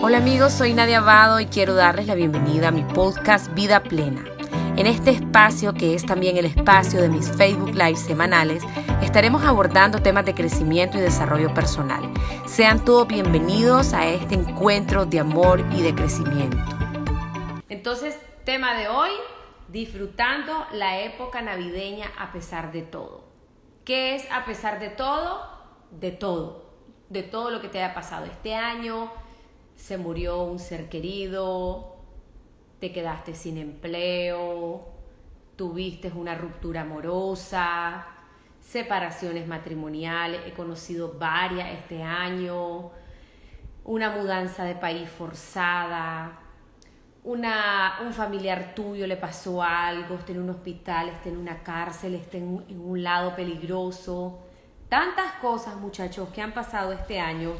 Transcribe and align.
Hola 0.00 0.18
amigos, 0.18 0.52
soy 0.52 0.74
Nadia 0.74 0.98
Abado 0.98 1.40
y 1.40 1.46
quiero 1.46 1.74
darles 1.74 2.06
la 2.06 2.14
bienvenida 2.14 2.68
a 2.68 2.70
mi 2.70 2.84
podcast 2.84 3.52
Vida 3.54 3.82
Plena. 3.82 4.24
En 4.76 4.86
este 4.86 5.10
espacio, 5.10 5.74
que 5.74 5.96
es 5.96 6.06
también 6.06 6.36
el 6.36 6.44
espacio 6.44 7.02
de 7.02 7.08
mis 7.08 7.28
Facebook 7.32 7.74
Live 7.74 7.96
semanales, 7.96 8.62
estaremos 9.02 9.42
abordando 9.42 10.00
temas 10.00 10.24
de 10.24 10.34
crecimiento 10.34 10.98
y 10.98 11.00
desarrollo 11.00 11.52
personal. 11.52 12.08
Sean 12.46 12.84
todos 12.84 13.08
bienvenidos 13.08 13.92
a 13.92 14.06
este 14.06 14.36
encuentro 14.36 15.04
de 15.04 15.18
amor 15.18 15.64
y 15.72 15.82
de 15.82 15.92
crecimiento. 15.92 16.58
Entonces, 17.68 18.16
tema 18.44 18.74
de 18.78 18.86
hoy, 18.86 19.10
disfrutando 19.66 20.64
la 20.74 21.00
época 21.00 21.42
navideña 21.42 22.06
a 22.16 22.30
pesar 22.30 22.70
de 22.70 22.82
todo. 22.82 23.24
¿Qué 23.84 24.14
es 24.14 24.30
a 24.30 24.44
pesar 24.44 24.78
de 24.78 24.90
todo? 24.90 25.42
De 25.90 26.12
todo. 26.12 26.70
De 27.08 27.24
todo 27.24 27.50
lo 27.50 27.60
que 27.60 27.68
te 27.68 27.82
haya 27.82 27.94
pasado 27.94 28.26
este 28.26 28.54
año, 28.54 29.10
se 29.78 29.96
murió 29.96 30.42
un 30.42 30.58
ser 30.58 30.88
querido, 30.88 31.96
te 32.80 32.92
quedaste 32.92 33.34
sin 33.34 33.56
empleo, 33.56 34.88
tuviste 35.54 36.10
una 36.14 36.34
ruptura 36.34 36.82
amorosa, 36.82 38.06
separaciones 38.60 39.46
matrimoniales, 39.46 40.40
he 40.46 40.52
conocido 40.52 41.14
varias 41.16 41.70
este 41.70 42.02
año, 42.02 42.90
una 43.84 44.10
mudanza 44.10 44.64
de 44.64 44.74
país 44.74 45.08
forzada, 45.08 46.40
una, 47.22 48.00
un 48.04 48.12
familiar 48.12 48.74
tuyo 48.74 49.06
le 49.06 49.16
pasó 49.16 49.62
algo, 49.62 50.16
está 50.16 50.32
en 50.32 50.42
un 50.42 50.50
hospital, 50.50 51.08
está 51.08 51.28
en 51.28 51.36
una 51.36 51.62
cárcel, 51.62 52.16
está 52.16 52.36
en, 52.36 52.64
en 52.68 52.80
un 52.80 53.02
lado 53.02 53.36
peligroso. 53.36 54.40
Tantas 54.88 55.34
cosas, 55.34 55.76
muchachos, 55.76 56.30
que 56.30 56.42
han 56.42 56.52
pasado 56.52 56.92
este 56.92 57.20
año. 57.20 57.52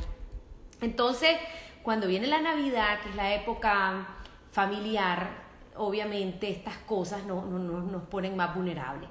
Entonces, 0.80 1.36
cuando 1.82 2.06
viene 2.06 2.26
la 2.26 2.40
Navidad, 2.40 3.00
que 3.02 3.10
es 3.10 3.16
la 3.16 3.34
época 3.34 4.06
familiar, 4.50 5.28
obviamente 5.76 6.50
estas 6.50 6.76
cosas 6.78 7.24
no, 7.24 7.42
nos 7.44 8.02
ponen 8.04 8.36
más 8.36 8.54
vulnerables. 8.54 9.08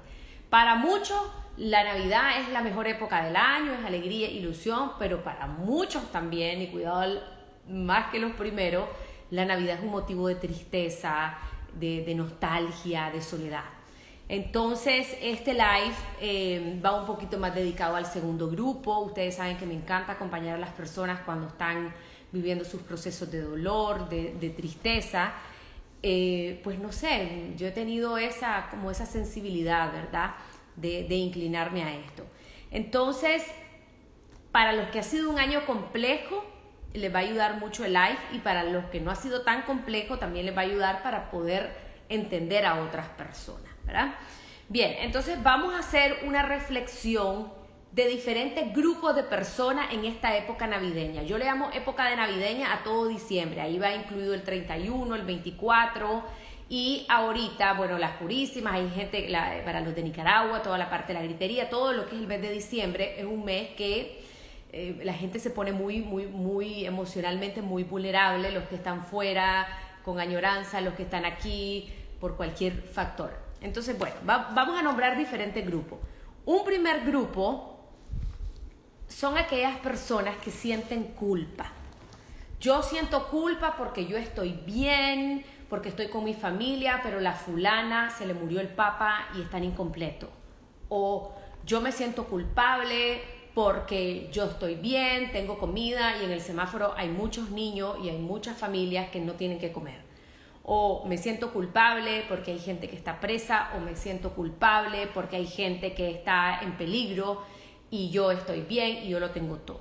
Para 0.50 0.76
muchos, 0.76 1.20
la 1.56 1.84
Navidad 1.84 2.40
es 2.40 2.48
la 2.50 2.62
mejor 2.62 2.86
época 2.86 3.24
del 3.24 3.36
año, 3.36 3.72
es 3.72 3.84
alegría, 3.84 4.30
ilusión, 4.30 4.92
pero 4.98 5.22
para 5.22 5.46
muchos 5.46 6.10
también, 6.12 6.62
y 6.62 6.68
cuidado 6.68 7.20
más 7.68 8.10
que 8.10 8.18
los 8.18 8.32
primeros, 8.32 8.88
la 9.30 9.44
Navidad 9.44 9.76
es 9.76 9.82
un 9.82 9.90
motivo 9.90 10.28
de 10.28 10.36
tristeza, 10.36 11.36
de, 11.74 12.14
nostalgia, 12.14 13.10
de 13.10 13.20
soledad. 13.20 13.64
Entonces, 14.28 15.16
este 15.22 15.52
live 15.52 15.94
eh, 16.20 16.80
va 16.84 17.00
un 17.00 17.06
poquito 17.06 17.38
más 17.38 17.54
dedicado 17.54 17.96
al 17.96 18.06
segundo 18.06 18.48
grupo. 18.48 18.98
Ustedes 19.00 19.36
saben 19.36 19.56
que 19.56 19.66
me 19.66 19.74
encanta 19.74 20.12
acompañar 20.12 20.56
a 20.56 20.58
las 20.58 20.70
personas 20.70 21.20
cuando 21.24 21.48
están 21.48 21.94
viviendo 22.32 22.64
sus 22.64 22.82
procesos 22.82 23.30
de 23.30 23.40
dolor, 23.40 24.08
de, 24.08 24.54
tristeza, 24.56 25.32
eh, 26.02 26.60
pues 26.62 26.78
no 26.78 26.92
sé, 26.92 27.52
yo 27.56 27.66
he 27.66 27.70
tenido 27.70 28.18
esa, 28.18 28.68
como 28.70 28.90
esa 28.90 29.06
sensibilidad, 29.06 29.92
¿verdad? 29.92 30.34
De, 30.76 31.04
de 31.04 31.14
inclinarme 31.16 31.82
a 31.82 31.94
esto. 31.96 32.24
Entonces, 32.70 33.42
para 34.52 34.72
los 34.72 34.88
que 34.90 35.00
ha 35.00 35.02
sido 35.02 35.30
un 35.30 35.38
año 35.38 35.64
complejo, 35.66 36.44
les 36.94 37.12
va 37.12 37.18
a 37.18 37.22
ayudar 37.22 37.58
mucho 37.58 37.84
el 37.84 37.92
live 37.92 38.18
y 38.32 38.38
para 38.38 38.64
los 38.64 38.84
que 38.86 39.00
no 39.00 39.10
ha 39.10 39.16
sido 39.16 39.42
tan 39.42 39.62
complejo, 39.62 40.18
también 40.18 40.46
les 40.46 40.56
va 40.56 40.62
a 40.62 40.64
ayudar 40.64 41.02
para 41.02 41.30
poder 41.30 41.70
entender 42.08 42.64
a 42.64 42.80
otras 42.82 43.08
personas, 43.10 43.70
¿verdad? 43.84 44.14
Bien, 44.68 44.96
entonces 45.00 45.42
vamos 45.42 45.74
a 45.74 45.78
hacer 45.78 46.24
una 46.26 46.42
reflexión 46.42 47.57
de 47.92 48.06
diferentes 48.06 48.72
grupos 48.74 49.16
de 49.16 49.22
personas 49.22 49.92
en 49.92 50.04
esta 50.04 50.36
época 50.36 50.66
navideña. 50.66 51.22
Yo 51.22 51.38
le 51.38 51.46
llamo 51.46 51.70
época 51.72 52.04
de 52.08 52.16
navideña 52.16 52.72
a 52.72 52.82
todo 52.82 53.08
diciembre. 53.08 53.60
Ahí 53.60 53.78
va 53.78 53.94
incluido 53.94 54.34
el 54.34 54.42
31, 54.42 55.14
el 55.14 55.22
24 55.22 56.22
y 56.68 57.06
ahorita, 57.08 57.72
bueno, 57.74 57.96
las 57.98 58.12
purísimas, 58.18 58.74
hay 58.74 58.90
gente 58.90 59.26
para 59.64 59.80
los 59.80 59.94
de 59.94 60.02
Nicaragua, 60.02 60.62
toda 60.62 60.76
la 60.76 60.90
parte 60.90 61.14
de 61.14 61.18
la 61.18 61.24
gritería, 61.24 61.70
todo 61.70 61.94
lo 61.94 62.06
que 62.06 62.14
es 62.14 62.20
el 62.20 62.26
mes 62.26 62.42
de 62.42 62.52
diciembre 62.52 63.14
es 63.18 63.24
un 63.24 63.42
mes 63.42 63.70
que 63.70 64.22
eh, 64.70 65.00
la 65.02 65.14
gente 65.14 65.38
se 65.38 65.48
pone 65.48 65.72
muy, 65.72 66.02
muy, 66.02 66.26
muy 66.26 66.84
emocionalmente 66.84 67.62
muy 67.62 67.84
vulnerable, 67.84 68.52
los 68.52 68.64
que 68.64 68.74
están 68.74 69.02
fuera 69.02 69.66
con 70.04 70.20
añoranza, 70.20 70.82
los 70.82 70.92
que 70.92 71.04
están 71.04 71.24
aquí 71.24 71.90
por 72.20 72.36
cualquier 72.36 72.82
factor. 72.82 73.30
Entonces, 73.62 73.98
bueno, 73.98 74.14
vamos 74.24 74.78
a 74.78 74.82
nombrar 74.82 75.16
diferentes 75.16 75.64
grupos. 75.64 75.98
Un 76.44 76.64
primer 76.64 77.04
grupo 77.04 77.77
son 79.18 79.36
aquellas 79.36 79.76
personas 79.78 80.36
que 80.36 80.52
sienten 80.52 81.02
culpa. 81.02 81.72
Yo 82.60 82.84
siento 82.84 83.26
culpa 83.30 83.74
porque 83.76 84.06
yo 84.06 84.16
estoy 84.16 84.52
bien, 84.64 85.44
porque 85.68 85.88
estoy 85.88 86.06
con 86.06 86.22
mi 86.22 86.34
familia, 86.34 87.00
pero 87.02 87.18
la 87.18 87.32
fulana 87.32 88.10
se 88.10 88.26
le 88.26 88.34
murió 88.34 88.60
el 88.60 88.68
papá 88.68 89.26
y 89.36 89.40
está 89.40 89.58
incompleto. 89.58 90.28
O 90.88 91.34
yo 91.66 91.80
me 91.80 91.90
siento 91.90 92.26
culpable 92.26 93.20
porque 93.56 94.28
yo 94.30 94.44
estoy 94.44 94.76
bien, 94.76 95.32
tengo 95.32 95.58
comida 95.58 96.16
y 96.22 96.24
en 96.24 96.30
el 96.30 96.40
semáforo 96.40 96.94
hay 96.96 97.08
muchos 97.08 97.50
niños 97.50 97.96
y 98.00 98.10
hay 98.10 98.18
muchas 98.18 98.56
familias 98.56 99.10
que 99.10 99.18
no 99.18 99.32
tienen 99.32 99.58
que 99.58 99.72
comer. 99.72 100.00
O 100.62 101.04
me 101.06 101.18
siento 101.18 101.52
culpable 101.52 102.24
porque 102.28 102.52
hay 102.52 102.60
gente 102.60 102.88
que 102.88 102.94
está 102.94 103.18
presa, 103.18 103.72
o 103.76 103.80
me 103.80 103.96
siento 103.96 104.30
culpable 104.34 105.08
porque 105.12 105.34
hay 105.34 105.46
gente 105.48 105.92
que 105.94 106.08
está 106.08 106.60
en 106.62 106.76
peligro 106.76 107.42
y 107.90 108.10
yo 108.10 108.30
estoy 108.30 108.62
bien 108.62 109.04
y 109.04 109.08
yo 109.08 109.20
lo 109.20 109.30
tengo 109.30 109.56
todo. 109.56 109.80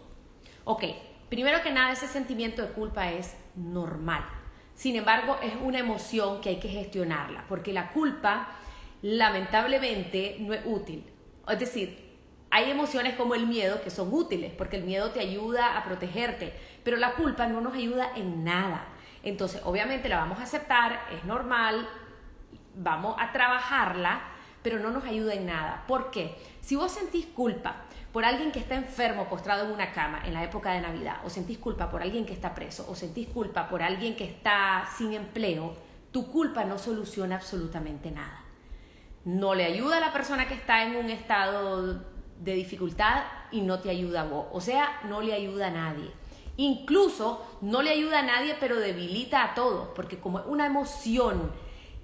Ok, 0.64 0.84
primero 1.30 1.62
que 1.62 1.72
nada, 1.72 1.92
ese 1.92 2.08
sentimiento 2.08 2.62
de 2.62 2.70
culpa 2.70 3.12
es 3.12 3.36
normal. 3.56 4.24
Sin 4.76 4.96
embargo, 4.96 5.38
es 5.42 5.54
una 5.62 5.80
emoción 5.80 6.40
que 6.42 6.50
hay 6.50 6.60
que 6.60 6.70
gestionarla, 6.70 7.46
porque 7.50 7.74
la 7.74 7.92
culpa 7.92 8.50
lamentablemente 9.02 10.38
no 10.40 10.54
es 10.54 10.62
útil. 10.66 11.04
Es 11.48 11.60
decir, 11.60 12.08
hay 12.50 12.72
emociones 12.72 13.16
como 13.16 13.36
el 13.36 13.48
miedo 13.48 13.82
que 13.82 13.90
son 13.90 14.14
útiles, 14.14 14.54
porque 14.58 14.78
el 14.78 14.84
miedo 14.84 15.12
te 15.12 15.20
ayuda 15.20 15.78
a 15.78 15.84
protegerte, 15.84 16.54
pero 16.84 16.98
la 16.98 17.14
culpa 17.16 17.48
no 17.48 17.60
nos 17.62 17.74
ayuda 17.74 18.12
en 18.16 18.44
nada. 18.44 18.88
Entonces, 19.24 19.62
obviamente 19.66 20.10
la 20.10 20.18
vamos 20.18 20.40
a 20.40 20.44
aceptar, 20.44 21.02
es 21.12 21.26
normal, 21.26 21.88
vamos 22.76 23.16
a 23.20 23.32
trabajarla, 23.32 24.22
pero 24.62 24.80
no 24.80 24.92
nos 24.92 25.04
ayuda 25.06 25.34
en 25.34 25.48
nada. 25.48 25.86
¿Por 25.88 26.12
qué? 26.12 26.38
Si 26.62 26.76
vos 26.76 26.92
sentís 26.92 27.26
culpa 27.26 27.87
por 28.18 28.26
alguien 28.26 28.52
que 28.52 28.58
está 28.58 28.74
enfermo, 28.74 29.30
postrado 29.30 29.68
en 29.68 29.72
una 29.72 29.92
cama 29.92 30.24
en 30.26 30.34
la 30.34 30.44
época 30.44 30.72
de 30.72 30.82
Navidad, 30.82 31.18
o 31.24 31.30
sentís 31.30 31.60
culpa 31.60 31.92
por 31.92 32.02
alguien 32.02 32.26
que 32.26 32.34
está 32.34 32.56
preso, 32.56 32.84
o 32.90 32.96
sentís 32.96 33.28
culpa 33.28 33.70
por 33.70 33.84
alguien 33.84 34.16
que 34.16 34.24
está 34.24 34.90
sin 34.98 35.14
empleo, 35.14 35.76
tu 36.12 36.32
culpa 36.32 36.66
no 36.66 36.80
soluciona 36.80 37.36
absolutamente 37.36 38.10
nada. 38.10 38.44
No 39.24 39.54
le 39.54 39.66
ayuda 39.66 39.98
a 39.98 40.00
la 40.00 40.14
persona 40.14 40.48
que 40.48 40.56
está 40.56 40.84
en 40.84 40.96
un 40.96 41.12
estado 41.12 42.06
de 42.40 42.56
dificultad 42.56 43.22
y 43.52 43.62
no 43.62 43.82
te 43.82 43.92
ayuda 43.92 44.22
a 44.22 44.26
vos. 44.26 44.48
O 44.52 44.62
sea, 44.62 45.00
no 45.08 45.22
le 45.22 45.36
ayuda 45.36 45.68
a 45.68 45.70
nadie. 45.70 46.10
Incluso 46.56 47.46
no 47.62 47.84
le 47.84 47.92
ayuda 47.92 48.22
a 48.22 48.24
nadie, 48.24 48.56
pero 48.60 48.80
debilita 48.80 49.44
a 49.44 49.54
todos, 49.54 49.90
porque 49.90 50.18
como 50.18 50.40
una 50.48 50.66
emoción 50.66 51.52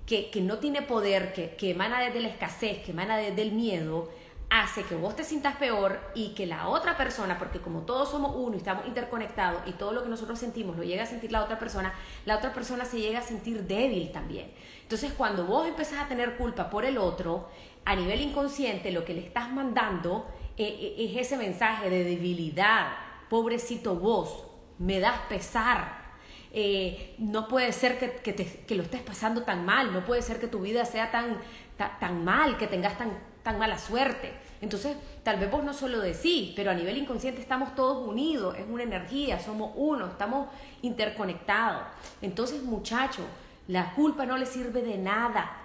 que, 0.05 0.29
no 0.43 0.59
tiene 0.59 0.83
poder, 0.83 1.33
que, 1.33 1.55
que 1.55 1.71
emana 1.71 1.99
desde 1.99 2.19
la 2.19 2.27
escasez, 2.27 2.83
que 2.83 2.91
emana 2.91 3.17
desde 3.17 3.41
el 3.41 3.53
miedo, 3.53 4.09
hace 4.49 4.83
que 4.83 4.95
vos 4.95 5.15
te 5.15 5.23
sientas 5.23 5.55
peor 5.55 5.99
y 6.13 6.35
que 6.35 6.45
la 6.45 6.67
otra 6.67 6.95
persona, 6.95 7.39
porque 7.39 7.59
como 7.59 7.81
todos 7.81 8.11
somos 8.11 8.35
uno 8.35 8.53
y 8.55 8.57
estamos 8.57 8.85
interconectados 8.85 9.61
y 9.65 9.71
todo 9.71 9.93
lo 9.93 10.03
que 10.03 10.09
nosotros 10.09 10.37
sentimos 10.37 10.77
lo 10.77 10.83
llega 10.83 11.03
a 11.03 11.07
sentir 11.07 11.31
la 11.31 11.43
otra 11.43 11.57
persona, 11.57 11.93
la 12.25 12.37
otra 12.37 12.53
persona 12.53 12.85
se 12.85 12.99
llega 12.99 13.19
a 13.19 13.23
sentir 13.23 13.63
débil 13.65 14.11
también. 14.11 14.51
Entonces 14.81 15.11
cuando 15.13 15.45
vos 15.45 15.67
empezás 15.67 16.05
a 16.05 16.07
tener 16.07 16.37
culpa 16.37 16.69
por 16.69 16.85
el 16.85 16.97
otro, 16.97 17.49
a 17.85 17.95
nivel 17.95 18.21
inconsciente 18.21 18.91
lo 18.91 19.03
que 19.03 19.13
le 19.13 19.21
estás 19.21 19.51
mandando 19.51 20.27
eh, 20.55 20.95
eh, 20.97 21.09
es 21.09 21.27
ese 21.27 21.37
mensaje 21.37 21.89
de 21.89 22.03
debilidad, 22.03 22.93
pobrecito 23.29 23.95
vos, 23.95 24.45
me 24.77 24.99
das 24.99 25.19
pesar. 25.29 26.03
Eh, 26.55 27.15
no 27.17 27.47
puede 27.47 27.71
ser 27.71 27.97
que, 27.97 28.35
que, 28.67 28.75
lo 28.75 28.83
estés 28.83 29.01
pasando 29.01 29.41
tan 29.41 29.65
mal, 29.65 29.91
no 29.91 30.05
puede 30.05 30.21
ser 30.21 30.39
que 30.39 30.47
tu 30.47 30.59
vida 30.59 30.85
sea 30.85 31.09
tan, 31.09 31.39
tan 31.99 32.23
mal, 32.23 32.57
que 32.57 32.67
tengas 32.67 32.95
tan 32.95 33.32
tan 33.43 33.59
mala 33.59 33.77
suerte. 33.77 34.33
Entonces, 34.61 34.95
tal 35.23 35.37
vez 35.39 35.51
vos 35.51 35.63
no 35.63 35.73
solo 35.73 35.99
decís, 35.99 36.53
pero 36.55 36.71
a 36.71 36.73
nivel 36.73 36.97
inconsciente 36.97 37.41
estamos 37.41 37.75
todos 37.75 38.07
unidos, 38.07 38.55
es 38.57 38.65
una 38.67 38.83
energía, 38.83 39.39
somos 39.39 39.73
uno, 39.75 40.07
estamos 40.07 40.47
interconectados. 40.81 41.83
Entonces, 42.21 42.63
muchachos, 42.63 43.25
la 43.67 43.93
culpa 43.93 44.25
no 44.25 44.37
le 44.37 44.45
sirve 44.45 44.81
de 44.81 44.97
nada. 44.97 45.57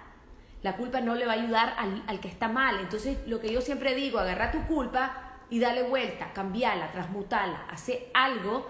La 0.61 0.75
culpa 0.75 0.99
no 0.99 1.15
le 1.15 1.25
va 1.25 1.33
a 1.33 1.35
ayudar 1.35 1.75
al, 1.77 2.19
que 2.19 2.27
está 2.27 2.49
mal. 2.49 2.79
Entonces, 2.81 3.17
lo 3.25 3.39
que 3.39 3.51
yo 3.51 3.61
siempre 3.61 3.95
digo, 3.95 4.19
agarra 4.19 4.51
tu 4.51 4.65
culpa 4.67 5.37
y 5.49 5.59
dale 5.59 5.83
vuelta, 5.83 6.33
cambiala, 6.33 6.91
transmutala, 6.91 7.65
hace 7.71 8.09
algo 8.13 8.67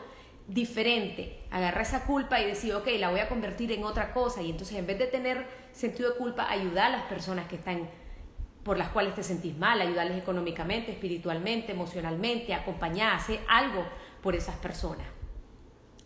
diferente. 0.47 1.43
Agarra 1.49 1.81
esa 1.81 2.05
culpa 2.05 2.39
y 2.39 2.45
decir, 2.45 2.75
ok, 2.75 2.87
la 2.99 3.09
voy 3.09 3.19
a 3.19 3.29
convertir 3.29 3.71
en 3.71 3.83
otra 3.83 4.13
cosa. 4.13 4.43
Y 4.43 4.51
entonces, 4.51 4.77
en 4.77 4.85
vez 4.85 4.99
de 4.99 5.07
tener 5.07 5.47
sentido 5.71 6.11
de 6.11 6.17
culpa, 6.17 6.47
ayuda 6.49 6.85
a 6.85 6.89
las 6.89 7.03
personas 7.03 7.47
que 7.47 7.55
están 7.55 7.89
por 8.63 8.77
las 8.77 8.89
cuales 8.89 9.15
te 9.15 9.23
sentís 9.23 9.57
mal, 9.57 9.81
ayudarles 9.81 10.17
económicamente, 10.17 10.91
espiritualmente, 10.91 11.71
emocionalmente, 11.71 12.53
acompañar, 12.53 13.15
hacer 13.15 13.39
algo 13.47 13.85
por 14.21 14.35
esas 14.35 14.55
personas. 14.57 15.07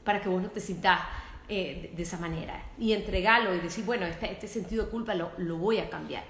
para 0.03 0.21
que 0.21 0.27
vos 0.27 0.41
no 0.41 0.49
te 0.49 0.59
sientas 0.59 0.99
eh, 1.47 1.93
de, 1.95 2.03
esa 2.03 2.17
manera. 2.17 2.61
Y 2.77 2.91
entregarlo 2.91 3.55
y 3.55 3.59
decir, 3.59 3.85
bueno, 3.85 4.05
este, 4.05 4.29
este 4.31 4.47
sentido 4.47 4.85
de 4.85 4.91
culpa 4.91 5.15
lo, 5.15 5.31
lo, 5.37 5.57
voy 5.57 5.77
a 5.77 5.89
cambiar. 5.89 6.23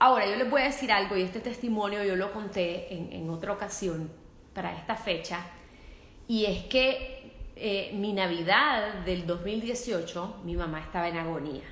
Ahora, 0.00 0.26
yo 0.26 0.34
les 0.34 0.50
voy 0.50 0.62
a 0.62 0.64
decir 0.64 0.90
algo, 0.90 1.16
y 1.16 1.22
este 1.22 1.38
testimonio 1.38 2.02
yo 2.02 2.16
lo 2.16 2.32
conté 2.32 2.92
en, 2.92 3.12
en 3.12 3.30
otra 3.30 3.52
ocasión 3.52 4.10
para 4.52 4.76
esta 4.76 4.96
fecha, 4.96 5.46
y 6.26 6.46
es 6.46 6.64
que 6.64 7.22
eh, 7.56 7.92
mi 7.94 8.12
Navidad 8.12 9.04
del 9.04 9.26
2018, 9.26 10.40
mi 10.44 10.56
mamá 10.56 10.80
estaba 10.80 11.08
en 11.08 11.16
agonía. 11.16 11.62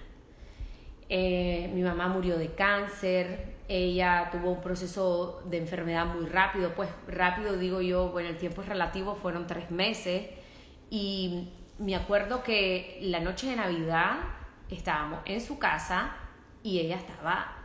Eh, 1.12 1.68
mi 1.74 1.82
mamá 1.82 2.06
murió 2.06 2.38
de 2.38 2.52
cáncer, 2.54 3.56
ella 3.66 4.28
tuvo 4.30 4.52
un 4.52 4.60
proceso 4.60 5.42
de 5.44 5.58
enfermedad 5.58 6.06
muy 6.06 6.26
rápido, 6.26 6.72
pues 6.76 6.88
rápido 7.08 7.56
digo 7.56 7.80
yo, 7.80 8.10
bueno, 8.10 8.28
el 8.28 8.38
tiempo 8.38 8.62
es 8.62 8.68
relativo, 8.68 9.16
fueron 9.16 9.48
tres 9.48 9.72
meses 9.72 10.28
y 10.88 11.48
me 11.80 11.96
acuerdo 11.96 12.44
que 12.44 13.00
la 13.02 13.18
noche 13.18 13.48
de 13.48 13.56
Navidad 13.56 14.18
estábamos 14.70 15.22
en 15.24 15.40
su 15.40 15.58
casa 15.58 16.14
y 16.62 16.78
ella 16.78 16.94
estaba 16.94 17.56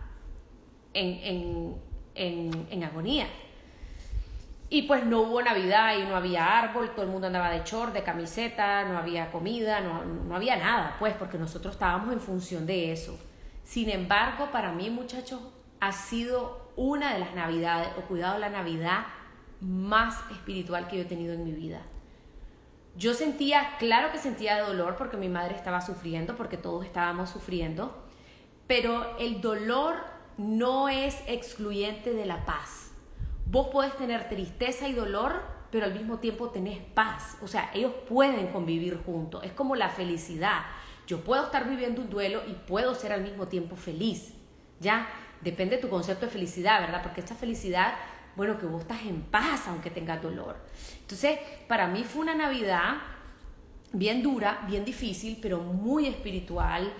en, 0.93 1.75
en 2.15 2.83
agonía. 2.83 3.27
Y 4.69 4.83
pues 4.83 5.05
no 5.05 5.21
hubo 5.21 5.41
Navidad 5.43 5.95
y 5.99 6.03
no 6.07 6.15
había 6.15 6.59
árbol, 6.59 6.89
todo 6.95 7.03
el 7.03 7.11
mundo 7.11 7.27
andaba 7.27 7.51
de 7.51 7.61
short, 7.63 7.93
de 7.93 8.01
camiseta, 8.01 8.85
no 8.85 8.97
había 8.97 9.31
comida, 9.31 9.81
no, 9.81 10.03
no 10.03 10.35
había 10.35 10.55
nada, 10.55 10.95
pues 10.97 11.13
porque 11.13 11.37
nosotros 11.37 11.75
estábamos 11.75 12.11
en 12.11 12.19
función 12.19 12.65
de 12.65 12.91
eso. 12.91 13.15
Sin 13.65 13.89
embargo, 13.89 14.51
para 14.53 14.71
mí, 14.71 14.89
muchachos, 14.89 15.41
ha 15.81 15.91
sido 15.91 16.71
una 16.77 17.13
de 17.13 17.19
las 17.19 17.35
Navidades, 17.35 17.89
o 17.97 18.01
cuidado, 18.03 18.39
la 18.39 18.49
Navidad 18.49 19.07
más 19.59 20.15
espiritual 20.31 20.87
que 20.87 20.95
yo 20.95 21.01
he 21.01 21.05
tenido 21.05 21.33
en 21.33 21.43
mi 21.43 21.51
vida. 21.51 21.81
Yo 22.95 23.13
sentía, 23.13 23.75
claro 23.77 24.13
que 24.13 24.19
sentía 24.19 24.63
dolor 24.63 24.95
porque 24.95 25.17
mi 25.17 25.27
madre 25.27 25.55
estaba 25.55 25.81
sufriendo, 25.81 26.37
porque 26.37 26.55
todos 26.55 26.85
estábamos 26.85 27.29
sufriendo, 27.29 27.93
pero 28.67 29.17
el 29.19 29.41
dolor 29.41 29.95
no 30.37 30.87
es 30.87 31.21
excluyente 31.27 32.13
de 32.13 32.25
la 32.25 32.45
paz 32.45 32.85
Vos 33.45 33.67
podés 33.67 33.95
tener 33.95 34.27
tristeza 34.27 34.87
y 34.87 34.93
dolor, 34.93 35.43
pero 35.71 35.85
al 35.85 35.93
mismo 35.93 36.17
tiempo 36.17 36.49
tenés 36.49 36.79
paz. 36.79 37.37
O 37.43 37.47
sea, 37.47 37.69
ellos 37.73 37.93
pueden 38.09 38.47
convivir 38.47 39.01
juntos. 39.05 39.43
Es 39.43 39.51
como 39.51 39.75
la 39.75 39.89
felicidad. 39.89 40.63
Yo 41.07 41.21
puedo 41.21 41.45
estar 41.45 41.69
viviendo 41.69 42.01
un 42.01 42.09
duelo 42.09 42.41
y 42.47 42.53
puedo 42.53 42.95
ser 42.95 43.11
al 43.11 43.21
mismo 43.21 43.47
tiempo 43.47 43.75
feliz. 43.75 44.33
¿Ya? 44.79 45.07
Depende 45.41 45.75
de 45.75 45.81
tu 45.81 45.89
concepto 45.89 46.25
de 46.25 46.31
felicidad, 46.31 46.81
¿verdad? 46.81 47.03
Porque 47.03 47.21
esta 47.21 47.35
felicidad, 47.35 47.95
bueno, 48.35 48.57
que 48.57 48.65
vos 48.65 48.81
estás 48.81 49.01
en 49.03 49.21
paz 49.21 49.67
aunque 49.67 49.89
tengas 49.89 50.21
dolor. 50.21 50.57
Entonces, 51.01 51.39
para 51.67 51.87
mí 51.87 52.03
fue 52.03 52.23
una 52.23 52.35
Navidad 52.35 52.95
bien 53.93 54.21
dura, 54.21 54.65
bien 54.67 54.83
difícil, 54.83 55.37
pero 55.41 55.59
muy 55.59 56.07
espiritual. 56.07 56.91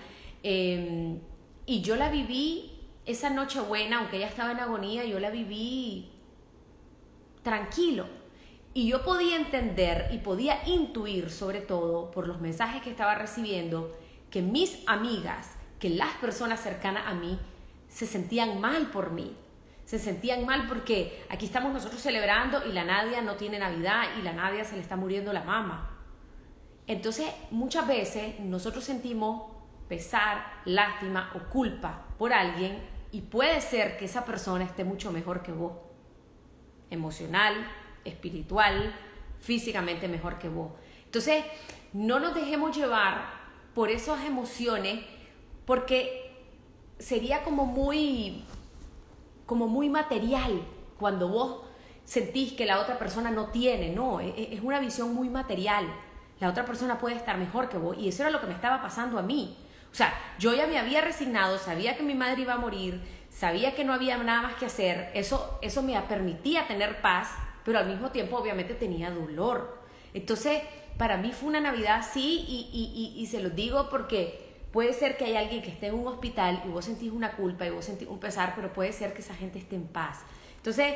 Em, 0.42 1.18
y 1.66 1.82
yo 1.82 1.96
la 1.96 2.10
viví, 2.10 2.72
esa 3.04 3.30
noche 3.30 3.60
buena, 3.60 3.98
aunque 3.98 4.16
ella 4.16 4.28
estaba 4.28 4.52
en 4.52 4.60
agonía, 4.60 5.04
yo 5.04 5.20
la 5.20 5.30
viví 5.30 6.10
tranquilo. 7.42 8.06
Y 8.76 8.88
yo 8.88 9.02
podía 9.02 9.36
entender 9.36 10.10
y 10.12 10.18
podía 10.18 10.68
intuir, 10.68 11.30
sobre 11.30 11.62
todo 11.62 12.10
por 12.10 12.28
los 12.28 12.42
mensajes 12.42 12.82
que 12.82 12.90
estaba 12.90 13.14
recibiendo, 13.14 13.96
que 14.30 14.42
mis 14.42 14.86
amigas, 14.86 15.56
que 15.80 15.88
las 15.88 16.12
personas 16.16 16.60
cercanas 16.60 17.04
a 17.06 17.14
mí, 17.14 17.38
se 17.88 18.06
sentían 18.06 18.60
mal 18.60 18.88
por 18.88 19.12
mí. 19.12 19.34
Se 19.86 19.98
sentían 19.98 20.44
mal 20.44 20.68
porque 20.68 21.24
aquí 21.30 21.46
estamos 21.46 21.72
nosotros 21.72 22.02
celebrando 22.02 22.68
y 22.68 22.72
la 22.74 22.84
Nadia 22.84 23.22
no 23.22 23.36
tiene 23.36 23.58
Navidad 23.58 24.08
y 24.18 24.22
la 24.22 24.34
Nadia 24.34 24.62
se 24.62 24.76
le 24.76 24.82
está 24.82 24.94
muriendo 24.94 25.32
la 25.32 25.42
mamá. 25.42 25.98
Entonces, 26.86 27.28
muchas 27.50 27.88
veces 27.88 28.38
nosotros 28.40 28.84
sentimos 28.84 29.52
pesar, 29.88 30.60
lástima 30.66 31.32
o 31.34 31.48
culpa 31.48 32.08
por 32.18 32.34
alguien 32.34 32.78
y 33.10 33.22
puede 33.22 33.62
ser 33.62 33.96
que 33.96 34.04
esa 34.04 34.26
persona 34.26 34.64
esté 34.64 34.84
mucho 34.84 35.12
mejor 35.12 35.42
que 35.42 35.52
vos 35.52 35.72
emocional, 36.90 37.54
espiritual, 38.06 38.94
físicamente 39.40 40.08
mejor 40.08 40.38
que 40.38 40.48
vos. 40.48 40.72
Entonces, 41.04 41.44
no 41.92 42.18
nos 42.18 42.34
dejemos 42.34 42.76
llevar 42.76 43.24
por 43.74 43.90
esas 43.90 44.24
emociones 44.24 45.04
porque 45.64 46.34
sería 46.98 47.42
como 47.42 47.66
muy 47.66 48.44
como 49.44 49.68
muy 49.68 49.88
material 49.88 50.62
cuando 50.98 51.28
vos 51.28 51.60
sentís 52.04 52.52
que 52.52 52.66
la 52.66 52.80
otra 52.80 52.98
persona 52.98 53.30
no 53.30 53.46
tiene, 53.46 53.90
no, 53.90 54.20
e, 54.20 54.28
e, 54.28 54.54
es 54.54 54.60
una 54.60 54.80
visión 54.80 55.14
muy 55.14 55.28
material. 55.28 55.86
La 56.40 56.48
otra 56.48 56.64
persona 56.64 56.98
puede 56.98 57.16
estar 57.16 57.38
mejor 57.38 57.68
que 57.68 57.78
vos 57.78 57.96
y 57.98 58.08
eso 58.08 58.22
era 58.22 58.30
lo 58.30 58.40
que 58.40 58.46
me 58.46 58.54
estaba 58.54 58.82
pasando 58.82 59.18
a 59.18 59.22
mí. 59.22 59.56
O 59.90 59.94
sea, 59.94 60.12
yo 60.38 60.54
ya 60.54 60.66
me 60.66 60.78
había 60.78 61.00
resignado, 61.00 61.58
sabía 61.58 61.96
que 61.96 62.02
mi 62.02 62.14
madre 62.14 62.42
iba 62.42 62.54
a 62.54 62.58
morir, 62.58 63.00
sabía 63.30 63.74
que 63.74 63.84
no 63.84 63.92
había 63.92 64.18
nada 64.18 64.42
más 64.42 64.54
que 64.54 64.66
hacer, 64.66 65.10
eso, 65.14 65.58
eso 65.62 65.82
me 65.82 65.98
permitía 66.02 66.66
tener 66.66 67.00
paz, 67.00 67.30
pero 67.66 67.80
al 67.80 67.88
mismo 67.88 68.10
tiempo 68.12 68.38
obviamente 68.38 68.74
tenía 68.74 69.10
dolor. 69.10 69.82
Entonces, 70.14 70.62
para 70.96 71.18
mí 71.18 71.32
fue 71.32 71.48
una 71.48 71.60
Navidad 71.60 72.06
sí, 72.10 72.44
y, 72.48 73.12
y, 73.14 73.26
se 73.26 73.42
lo 73.42 73.50
digo 73.50 73.90
porque 73.90 74.54
puede 74.72 74.92
ser 74.94 75.16
que 75.16 75.24
hay 75.24 75.36
alguien 75.36 75.62
que 75.62 75.70
esté 75.70 75.88
en 75.88 75.96
un 75.96 76.06
hospital 76.06 76.62
y 76.64 76.68
vos 76.68 76.84
sentís 76.84 77.10
una 77.10 77.32
culpa 77.32 77.66
y 77.66 77.70
vos 77.70 77.84
sentís 77.84 78.08
un 78.08 78.20
pesar, 78.20 78.54
pero 78.54 78.72
puede 78.72 78.92
ser 78.92 79.12
que 79.12 79.20
esa 79.20 79.34
gente 79.34 79.58
esté 79.58 79.74
en 79.74 79.88
paz. 79.88 80.20
Entonces, 80.58 80.94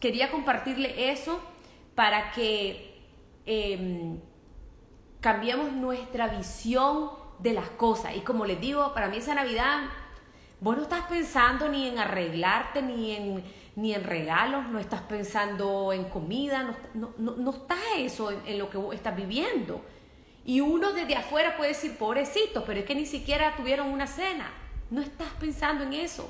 quería 0.00 0.30
compartirle 0.30 1.12
eso 1.12 1.40
para 1.94 2.32
que 2.32 3.00
em, 3.46 4.18
cambiemos 5.20 5.72
nuestra 5.72 6.26
visión 6.26 7.10
de 7.38 7.52
las 7.52 7.70
cosas. 7.70 8.16
Y 8.16 8.20
como 8.20 8.44
les 8.44 8.60
digo, 8.60 8.92
para 8.92 9.08
mí 9.08 9.18
esa 9.18 9.34
Navidad 9.34 9.88
Vos 10.58 10.74
no 10.76 10.84
estás 10.84 11.04
pensando 11.06 11.68
ni 11.68 11.86
en 11.86 11.98
arreglarte, 11.98 12.80
ni 12.80 13.14
en, 13.14 13.44
ni 13.76 13.94
en 13.94 14.04
regalos, 14.04 14.68
no 14.70 14.78
estás 14.78 15.02
pensando 15.02 15.92
en 15.92 16.04
comida, 16.04 16.74
no, 16.94 17.12
no, 17.18 17.50
está 17.50 17.76
eso 17.98 18.30
en, 18.30 18.58
lo 18.58 18.70
que 18.70 18.78
vos 18.78 18.94
estás 18.94 19.14
viviendo. 19.14 19.82
Y 20.46 20.60
uno 20.60 20.92
desde 20.92 21.14
afuera 21.14 21.56
puede 21.58 21.70
decir, 21.70 21.98
pobrecito, 21.98 22.64
pero 22.64 22.80
es 22.80 22.86
que 22.86 22.94
ni 22.94 23.04
siquiera 23.04 23.54
tuvieron 23.54 23.88
una 23.88 24.06
cena. 24.06 24.50
No 24.90 25.02
estás 25.02 25.28
pensando 25.38 25.84
en 25.84 25.92
eso. 25.92 26.28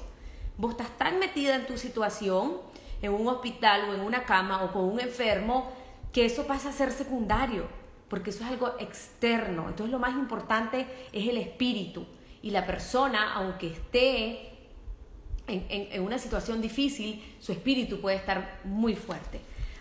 Vos 0.58 0.72
estás 0.72 0.90
tan 0.98 1.20
metida 1.20 1.54
en 1.54 1.66
tu 1.66 1.78
situación, 1.78 2.56
en 3.00 3.12
un 3.12 3.28
hospital 3.28 3.90
o 3.90 3.94
en 3.94 4.00
una 4.00 4.24
cama 4.24 4.64
o 4.64 4.72
con 4.72 4.84
un 4.84 4.98
enfermo, 4.98 5.70
que 6.12 6.24
eso 6.24 6.48
pasa 6.48 6.70
a 6.70 6.72
ser 6.72 6.90
secundario, 6.90 7.68
porque 8.08 8.30
eso 8.30 8.42
es 8.42 8.50
algo 8.50 8.72
externo. 8.80 9.68
Entonces 9.68 9.92
lo 9.92 10.00
más 10.00 10.14
importante 10.14 10.86
es 11.12 11.28
el 11.28 11.36
espíritu 11.36 12.06
y 12.42 12.50
la 12.50 12.66
persona, 12.66 13.34
aunque 13.34 13.68
esté 13.68 14.55
en, 15.48 16.02
una 16.02 16.18
situación 16.18 16.60
difícil, 16.60 17.22
su 17.40 17.52
espíritu 17.52 18.00
puede 18.00 18.16
estar 18.16 18.60
muy 18.64 18.96
fuerte. 18.96 19.40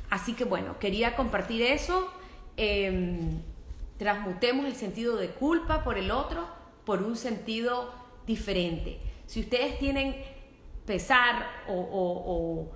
Así 0.09 0.33
que 0.33 0.43
bueno, 0.43 0.77
quería 0.79 1.15
compartir 1.15 1.61
eso. 1.61 2.09
Em, 2.57 3.41
transmutemos 3.97 4.65
el 4.65 4.75
sentido 4.75 5.17
de 5.17 5.29
culpa 5.29 5.83
por 5.83 5.97
el 5.97 6.11
otro 6.11 6.47
por 6.85 7.01
un 7.01 7.15
sentido 7.15 7.93
diferente. 8.27 8.99
Si 9.25 9.39
ustedes 9.39 9.79
tienen 9.79 10.15
pesar 10.85 11.47
o, 11.67 12.69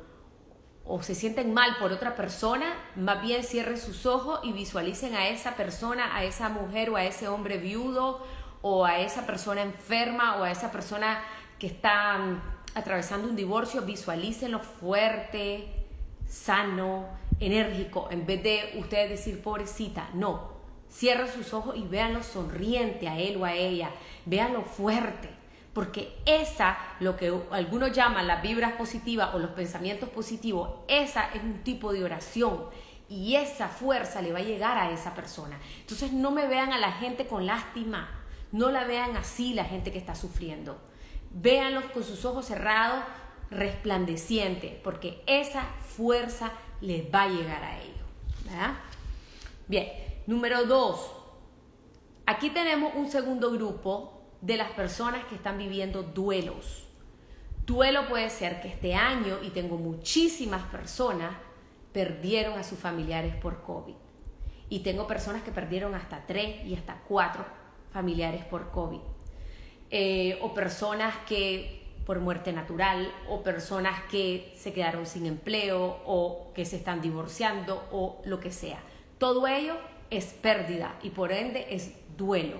o, 0.85 1.03
se 1.03 1.13
sienten 1.13 1.53
mal 1.53 1.77
por 1.77 1.91
otra 1.91 2.15
persona, 2.15 2.65
más 2.95 3.21
bien 3.21 3.43
cierren 3.43 3.77
sus 3.77 4.07
ojos 4.07 4.39
y 4.43 4.51
visualicen 4.51 5.13
a 5.13 5.27
esa 5.29 5.55
persona, 5.55 6.15
a 6.15 6.23
esa 6.23 6.49
mujer 6.49 6.89
o 6.89 6.95
a 6.95 7.05
ese 7.05 7.27
hombre 7.27 7.57
viudo 7.57 8.25
o 8.61 8.83
a 8.85 8.99
esa 8.99 9.27
persona 9.27 9.61
enferma 9.61 10.37
o 10.37 10.43
a 10.43 10.51
esa 10.51 10.71
persona 10.71 11.21
que 11.59 11.67
está 11.67 12.41
atravesando 12.75 13.27
un 13.27 13.35
divorcio, 13.35 13.81
visualícenlo 13.81 14.59
fuerte, 14.59 15.67
sano, 16.27 17.07
enérgico, 17.39 18.07
en 18.11 18.25
vez 18.25 18.43
de 18.43 18.75
ustedes 18.79 19.09
decir 19.09 19.41
pobrecita, 19.41 20.09
no. 20.13 20.59
Cierra 20.89 21.27
sus 21.27 21.53
ojos 21.53 21.75
y 21.77 21.83
véanlo 21.83 22.23
sonriente 22.23 23.07
a 23.07 23.17
él 23.17 23.37
o 23.37 23.45
a 23.45 23.53
ella, 23.53 23.91
véanlo 24.25 24.63
fuerte, 24.63 25.29
porque 25.73 26.15
esa, 26.25 26.77
lo 26.99 27.15
que 27.15 27.33
algunos 27.51 27.91
llaman 27.91 28.27
las 28.27 28.41
vibras 28.41 28.73
positivas 28.73 29.33
o 29.35 29.39
los 29.39 29.51
pensamientos 29.51 30.09
positivos, 30.09 30.69
esa 30.87 31.29
es 31.33 31.43
un 31.43 31.63
tipo 31.63 31.93
de 31.93 32.03
oración 32.03 32.65
y 33.07 33.35
esa 33.35 33.67
fuerza 33.67 34.21
le 34.21 34.31
va 34.31 34.39
a 34.39 34.43
llegar 34.43 34.77
a 34.77 34.91
esa 34.91 35.13
persona. 35.15 35.59
Entonces 35.79 36.11
no 36.11 36.31
me 36.31 36.47
vean 36.47 36.73
a 36.73 36.79
la 36.79 36.93
gente 36.93 37.27
con 37.27 37.45
lástima, 37.45 38.09
no 38.51 38.71
la 38.71 38.83
vean 38.83 39.15
así 39.15 39.53
la 39.53 39.65
gente 39.65 39.91
que 39.91 39.99
está 39.99 40.15
sufriendo. 40.15 40.88
Véanlos 41.31 41.85
con 41.85 42.03
sus 42.03 42.25
ojos 42.25 42.45
cerrados, 42.45 43.03
resplandecientes, 43.51 44.73
porque 44.83 45.23
esa 45.27 45.63
fuerza 45.63 46.51
les 46.81 47.03
va 47.13 47.23
a 47.23 47.29
llegar 47.29 47.63
a 47.63 47.79
ellos. 47.81 47.99
Bien, 49.67 49.87
número 50.27 50.65
dos. 50.65 51.11
Aquí 52.25 52.49
tenemos 52.49 52.93
un 52.95 53.09
segundo 53.09 53.51
grupo 53.51 54.23
de 54.41 54.57
las 54.57 54.71
personas 54.71 55.25
que 55.25 55.35
están 55.35 55.57
viviendo 55.57 56.03
duelos. 56.03 56.87
Duelo 57.65 58.07
puede 58.07 58.29
ser 58.29 58.61
que 58.61 58.69
este 58.69 58.95
año, 58.95 59.37
y 59.43 59.49
tengo 59.49 59.77
muchísimas 59.77 60.63
personas, 60.67 61.35
perdieron 61.93 62.57
a 62.57 62.63
sus 62.63 62.79
familiares 62.79 63.35
por 63.35 63.61
COVID. 63.61 63.95
Y 64.69 64.79
tengo 64.79 65.07
personas 65.07 65.43
que 65.43 65.51
perdieron 65.51 65.95
hasta 65.95 66.25
tres 66.25 66.65
y 66.65 66.75
hasta 66.75 67.01
cuatro 67.07 67.45
familiares 67.91 68.45
por 68.45 68.71
COVID. 68.71 68.99
Eh, 69.91 70.37
o 70.41 70.53
personas 70.53 71.15
que 71.27 71.79
por 72.09 72.19
muerte 72.19 72.51
natural, 72.51 73.11
o 73.27 73.43
personas 73.43 74.01
que 74.09 74.51
se 74.57 74.73
quedaron 74.73 75.05
sin 75.05 75.27
empleo, 75.27 76.01
o 76.07 76.51
que 76.55 76.65
se 76.65 76.77
están 76.77 77.01
divorciando, 77.01 77.87
o 77.91 78.19
lo 78.25 78.39
que 78.39 78.51
sea. 78.51 78.79
Todo 79.19 79.47
ello 79.47 79.75
es 80.09 80.33
pérdida 80.33 80.95
y 81.03 81.11
por 81.11 81.31
ende 81.31 81.67
es 81.69 81.93
duelo. 82.17 82.59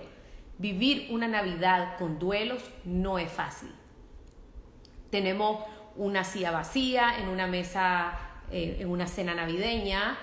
Vivir 0.60 1.08
una 1.10 1.28
Navidad 1.28 1.98
con 1.98 2.20
duelos 2.20 2.64
no 2.86 3.18
es 3.18 3.32
fácil. 3.32 3.72
Tenemos 5.10 5.66
una 5.96 6.24
silla 6.24 6.52
vacía 6.52 7.18
en 7.18 7.28
una 7.28 7.48
mesa, 7.48 8.20
eh, 8.52 8.78
en 8.82 8.90
una 8.90 9.08
cena 9.08 9.34
navideña. 9.34 10.16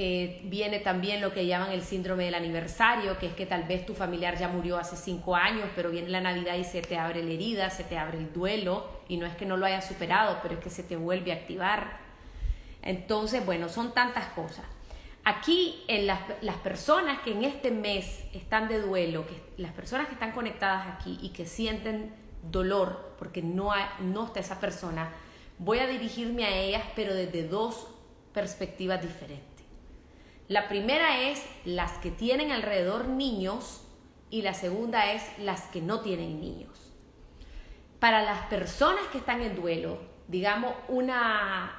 Eh, 0.00 0.42
viene 0.44 0.78
también 0.78 1.20
lo 1.20 1.32
que 1.32 1.44
llaman 1.44 1.72
el 1.72 1.82
síndrome 1.82 2.24
del 2.24 2.36
aniversario, 2.36 3.18
que 3.18 3.26
es 3.26 3.32
que 3.32 3.46
tal 3.46 3.64
vez 3.64 3.84
tu 3.84 3.94
familiar 3.94 4.38
ya 4.38 4.46
murió 4.46 4.78
hace 4.78 4.94
cinco 4.96 5.34
años, 5.34 5.68
pero 5.74 5.90
viene 5.90 6.08
la 6.08 6.20
Navidad 6.20 6.54
y 6.54 6.62
se 6.62 6.82
te 6.82 6.96
abre 6.96 7.20
la 7.24 7.32
herida, 7.32 7.68
se 7.68 7.82
te 7.82 7.98
abre 7.98 8.18
el 8.18 8.32
duelo, 8.32 8.88
y 9.08 9.16
no 9.16 9.26
es 9.26 9.34
que 9.34 9.44
no 9.44 9.56
lo 9.56 9.66
hayas 9.66 9.88
superado, 9.88 10.38
pero 10.40 10.54
es 10.54 10.60
que 10.60 10.70
se 10.70 10.84
te 10.84 10.94
vuelve 10.94 11.32
a 11.32 11.34
activar. 11.34 11.98
Entonces, 12.80 13.44
bueno, 13.44 13.68
son 13.68 13.92
tantas 13.92 14.26
cosas. 14.26 14.64
Aquí, 15.24 15.82
en 15.88 16.06
las, 16.06 16.20
personas 16.62 17.18
que 17.22 17.32
en 17.32 17.42
este 17.42 17.72
mes 17.72 18.22
están 18.32 18.68
de 18.68 18.80
duelo, 18.80 19.26
que 19.26 19.34
las 19.56 19.72
personas 19.72 20.06
que 20.06 20.12
están 20.12 20.30
conectadas 20.30 20.94
aquí 20.94 21.18
y 21.20 21.30
que 21.30 21.44
sienten 21.44 22.14
dolor 22.48 23.16
porque 23.18 23.42
no, 23.42 23.72
no 23.98 24.26
está 24.26 24.38
esa 24.38 24.60
persona, 24.60 25.10
voy 25.58 25.80
a 25.80 25.88
dirigirme 25.88 26.44
a 26.44 26.56
ellas, 26.56 26.84
pero 26.94 27.14
desde 27.14 27.48
dos 27.48 27.88
perspectivas 28.32 29.02
diferentes. 29.02 29.57
La 30.48 30.66
primera 30.66 31.20
es 31.28 31.44
las 31.66 31.92
que 31.98 32.10
tienen 32.10 32.52
alrededor 32.52 33.08
niños 33.08 33.86
y 34.30 34.40
la 34.40 34.54
segunda 34.54 35.12
es 35.12 35.22
las 35.38 35.62
que 35.64 35.82
no 35.82 36.00
tienen 36.00 36.40
niños. 36.40 36.94
Para 38.00 38.22
las 38.22 38.46
personas 38.46 39.02
que 39.12 39.18
están 39.18 39.42
en 39.42 39.54
duelo, 39.54 39.98
digamos 40.26 40.72
una, 40.88 41.78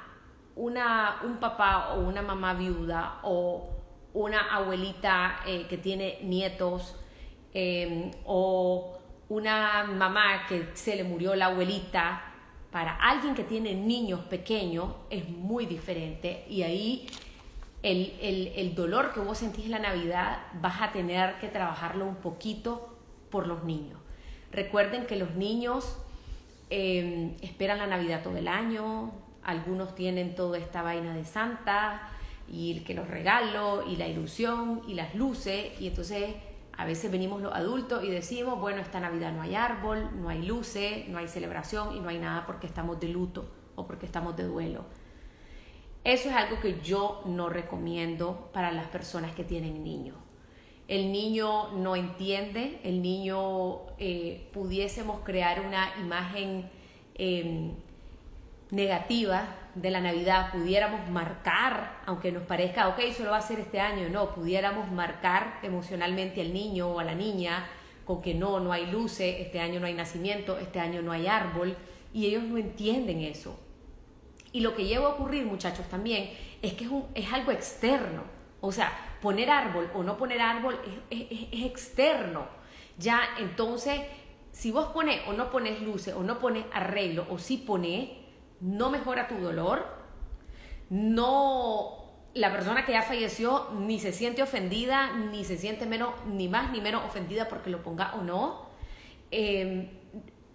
una 0.54 1.16
un 1.24 1.38
papá 1.38 1.94
o 1.94 2.00
una 2.00 2.22
mamá 2.22 2.54
viuda 2.54 3.18
o 3.24 3.70
una 4.14 4.54
abuelita 4.54 5.40
eh, 5.46 5.66
que 5.68 5.76
tiene 5.76 6.20
nietos 6.22 6.96
eh, 7.52 8.12
o 8.24 8.98
una 9.28 9.82
mamá 9.84 10.46
que 10.48 10.68
se 10.74 10.94
le 10.94 11.02
murió 11.02 11.34
la 11.34 11.46
abuelita, 11.46 12.22
para 12.70 12.94
alguien 12.94 13.34
que 13.34 13.42
tiene 13.42 13.74
niños 13.74 14.20
pequeños 14.26 14.94
es 15.10 15.28
muy 15.28 15.66
diferente 15.66 16.44
y 16.48 16.62
ahí 16.62 17.08
el, 17.82 18.74
dolor 18.74 19.12
que 19.12 19.20
vos 19.20 19.38
sentís 19.38 19.66
en 19.66 19.70
la 19.72 19.78
Navidad 19.78 20.38
vas 20.60 20.82
a 20.82 20.92
tener 20.92 21.38
que 21.38 21.48
trabajarlo 21.48 22.06
un 22.06 22.16
poquito 22.16 22.96
por 23.30 23.46
los 23.46 23.64
niños. 23.64 23.98
Recuerden 24.52 25.06
que 25.06 25.16
los 25.16 25.34
niños 25.34 25.96
em, 26.68 27.36
esperan 27.40 27.78
la 27.78 27.86
Navidad 27.86 28.22
todo 28.22 28.36
el 28.36 28.48
año, 28.48 29.12
algunos 29.42 29.94
tienen 29.94 30.34
toda 30.34 30.58
esta 30.58 30.82
vaina 30.82 31.14
de 31.14 31.24
Santa 31.24 32.10
y 32.48 32.80
que 32.80 32.94
los 32.94 33.08
regalos 33.08 33.84
y 33.88 33.96
la 33.96 34.08
ilusión 34.08 34.82
y 34.86 34.94
las 34.94 35.14
luces 35.14 35.80
y 35.80 35.86
entonces 35.86 36.34
a 36.76 36.84
veces 36.84 37.10
venimos 37.10 37.42
los 37.42 37.52
adultos 37.54 38.02
y 38.04 38.10
decimos, 38.10 38.58
bueno, 38.58 38.80
esta 38.80 39.00
Navidad 39.00 39.32
no 39.32 39.42
hay 39.42 39.54
árbol, 39.54 40.10
no 40.20 40.28
hay 40.28 40.42
luces, 40.42 41.08
no 41.08 41.18
hay 41.18 41.28
celebración 41.28 41.94
y 41.94 42.00
no 42.00 42.08
hay 42.08 42.18
nada 42.18 42.46
porque 42.46 42.66
estamos 42.66 42.98
de 42.98 43.08
luto 43.08 43.48
o 43.76 43.86
porque 43.86 44.06
estamos 44.06 44.36
de 44.36 44.44
duelo. 44.44 44.84
Eso 46.04 46.30
es 46.30 46.34
algo 46.34 46.60
que 46.60 46.80
yo 46.80 47.22
no 47.26 47.48
recomiendo 47.48 48.50
para 48.52 48.72
las 48.72 48.86
personas 48.86 49.34
que 49.34 49.44
tienen 49.44 49.84
niños. 49.84 50.16
El 50.88 51.12
niño 51.12 51.72
no 51.72 51.94
entiende, 51.94 52.80
el 52.82 53.02
niño 53.02 53.80
eh, 53.98 54.48
pudiésemos 54.52 55.20
crear 55.20 55.60
una 55.60 55.92
imagen 56.00 56.68
em, 57.14 57.72
negativa 58.70 59.56
de 59.74 59.90
la 59.90 60.00
Navidad 60.00 60.50
pudiéramos 60.52 61.08
marcar, 61.08 62.00
aunque 62.06 62.32
nos 62.32 62.42
parezca, 62.42 62.88
ok, 62.88 63.00
solo 63.16 63.30
va 63.30 63.38
a 63.38 63.42
ser 63.42 63.60
este 63.60 63.80
año, 63.80 64.08
no, 64.08 64.34
pudiéramos 64.34 64.90
marcar 64.90 65.60
emocionalmente 65.62 66.40
al 66.40 66.52
niño 66.52 66.88
o 66.88 66.98
a 66.98 67.04
la 67.04 67.14
niña 67.14 67.66
con 68.04 68.20
que 68.20 68.34
no, 68.34 68.58
no 68.58 68.72
hay 68.72 68.86
luces, 68.86 69.36
este 69.38 69.60
año 69.60 69.78
no 69.78 69.86
hay 69.86 69.94
nacimiento, 69.94 70.58
este 70.58 70.80
año 70.80 71.02
no 71.02 71.12
hay 71.12 71.28
árbol, 71.28 71.76
y 72.12 72.26
ellos 72.26 72.42
no 72.42 72.58
entienden 72.58 73.20
eso. 73.20 73.56
Y 74.52 74.60
lo 74.60 74.74
que 74.74 74.84
lleva 74.84 75.06
a 75.06 75.10
ocurrir, 75.10 75.44
muchachos, 75.44 75.88
también 75.88 76.30
es 76.62 76.74
que 76.74 76.84
es, 76.84 76.90
es 77.14 77.32
algo 77.32 77.52
externo. 77.52 78.22
O 78.60 78.72
sea, 78.72 78.92
poner 79.22 79.50
árbol 79.50 79.90
o 79.94 80.02
no 80.02 80.16
poner 80.16 80.40
árbol 80.40 80.78
es, 81.10 81.20
es, 81.30 81.48
es 81.52 81.66
externo. 81.66 82.46
Ya, 82.98 83.22
entonces, 83.38 84.00
si 84.52 84.70
vos 84.72 84.88
pones 84.88 85.20
o 85.28 85.32
no 85.32 85.50
pones 85.50 85.80
luces 85.80 86.14
o 86.14 86.22
no 86.22 86.38
pones 86.38 86.64
arreglo 86.72 87.26
o 87.30 87.38
si 87.38 87.56
pones, 87.56 88.10
no 88.60 88.90
mejora 88.90 89.28
tu 89.28 89.36
dolor, 89.36 89.86
no 90.90 92.00
la 92.34 92.52
persona 92.52 92.84
que 92.84 92.92
ya 92.92 93.02
falleció 93.02 93.70
ni 93.72 93.98
se 93.98 94.12
siente 94.12 94.42
ofendida, 94.42 95.12
ni 95.16 95.44
se 95.44 95.56
siente 95.56 95.86
menos, 95.86 96.14
ni 96.26 96.48
más 96.48 96.70
ni 96.70 96.80
menos 96.80 97.04
ofendida 97.04 97.48
porque 97.48 97.70
lo 97.70 97.82
ponga 97.82 98.14
o 98.14 98.22
no. 98.22 98.66
Em, 99.30 99.88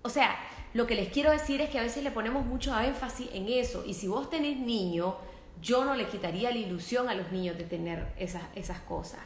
o 0.01 0.09
sea, 0.09 0.37
lo 0.75 0.85
que 0.85 0.95
les 0.95 1.07
quiero 1.07 1.31
decir 1.31 1.61
es 1.61 1.69
que 1.69 1.79
a 1.79 1.81
veces 1.81 2.03
le 2.03 2.11
ponemos 2.11 2.45
mucho 2.45 2.77
énfasis 2.77 3.29
en 3.33 3.47
eso. 3.47 3.85
Y 3.87 3.93
si 3.93 4.09
vos 4.09 4.29
tenés 4.29 4.57
niño, 4.57 5.15
yo 5.61 5.85
no 5.85 5.95
le 5.95 6.05
quitaría 6.07 6.51
la 6.51 6.57
ilusión 6.57 7.07
a 7.07 7.15
los 7.15 7.31
niños 7.31 7.57
de 7.57 7.63
tener 7.63 8.13
esas, 8.19 8.43
esas 8.55 8.79
cosas. 8.81 9.21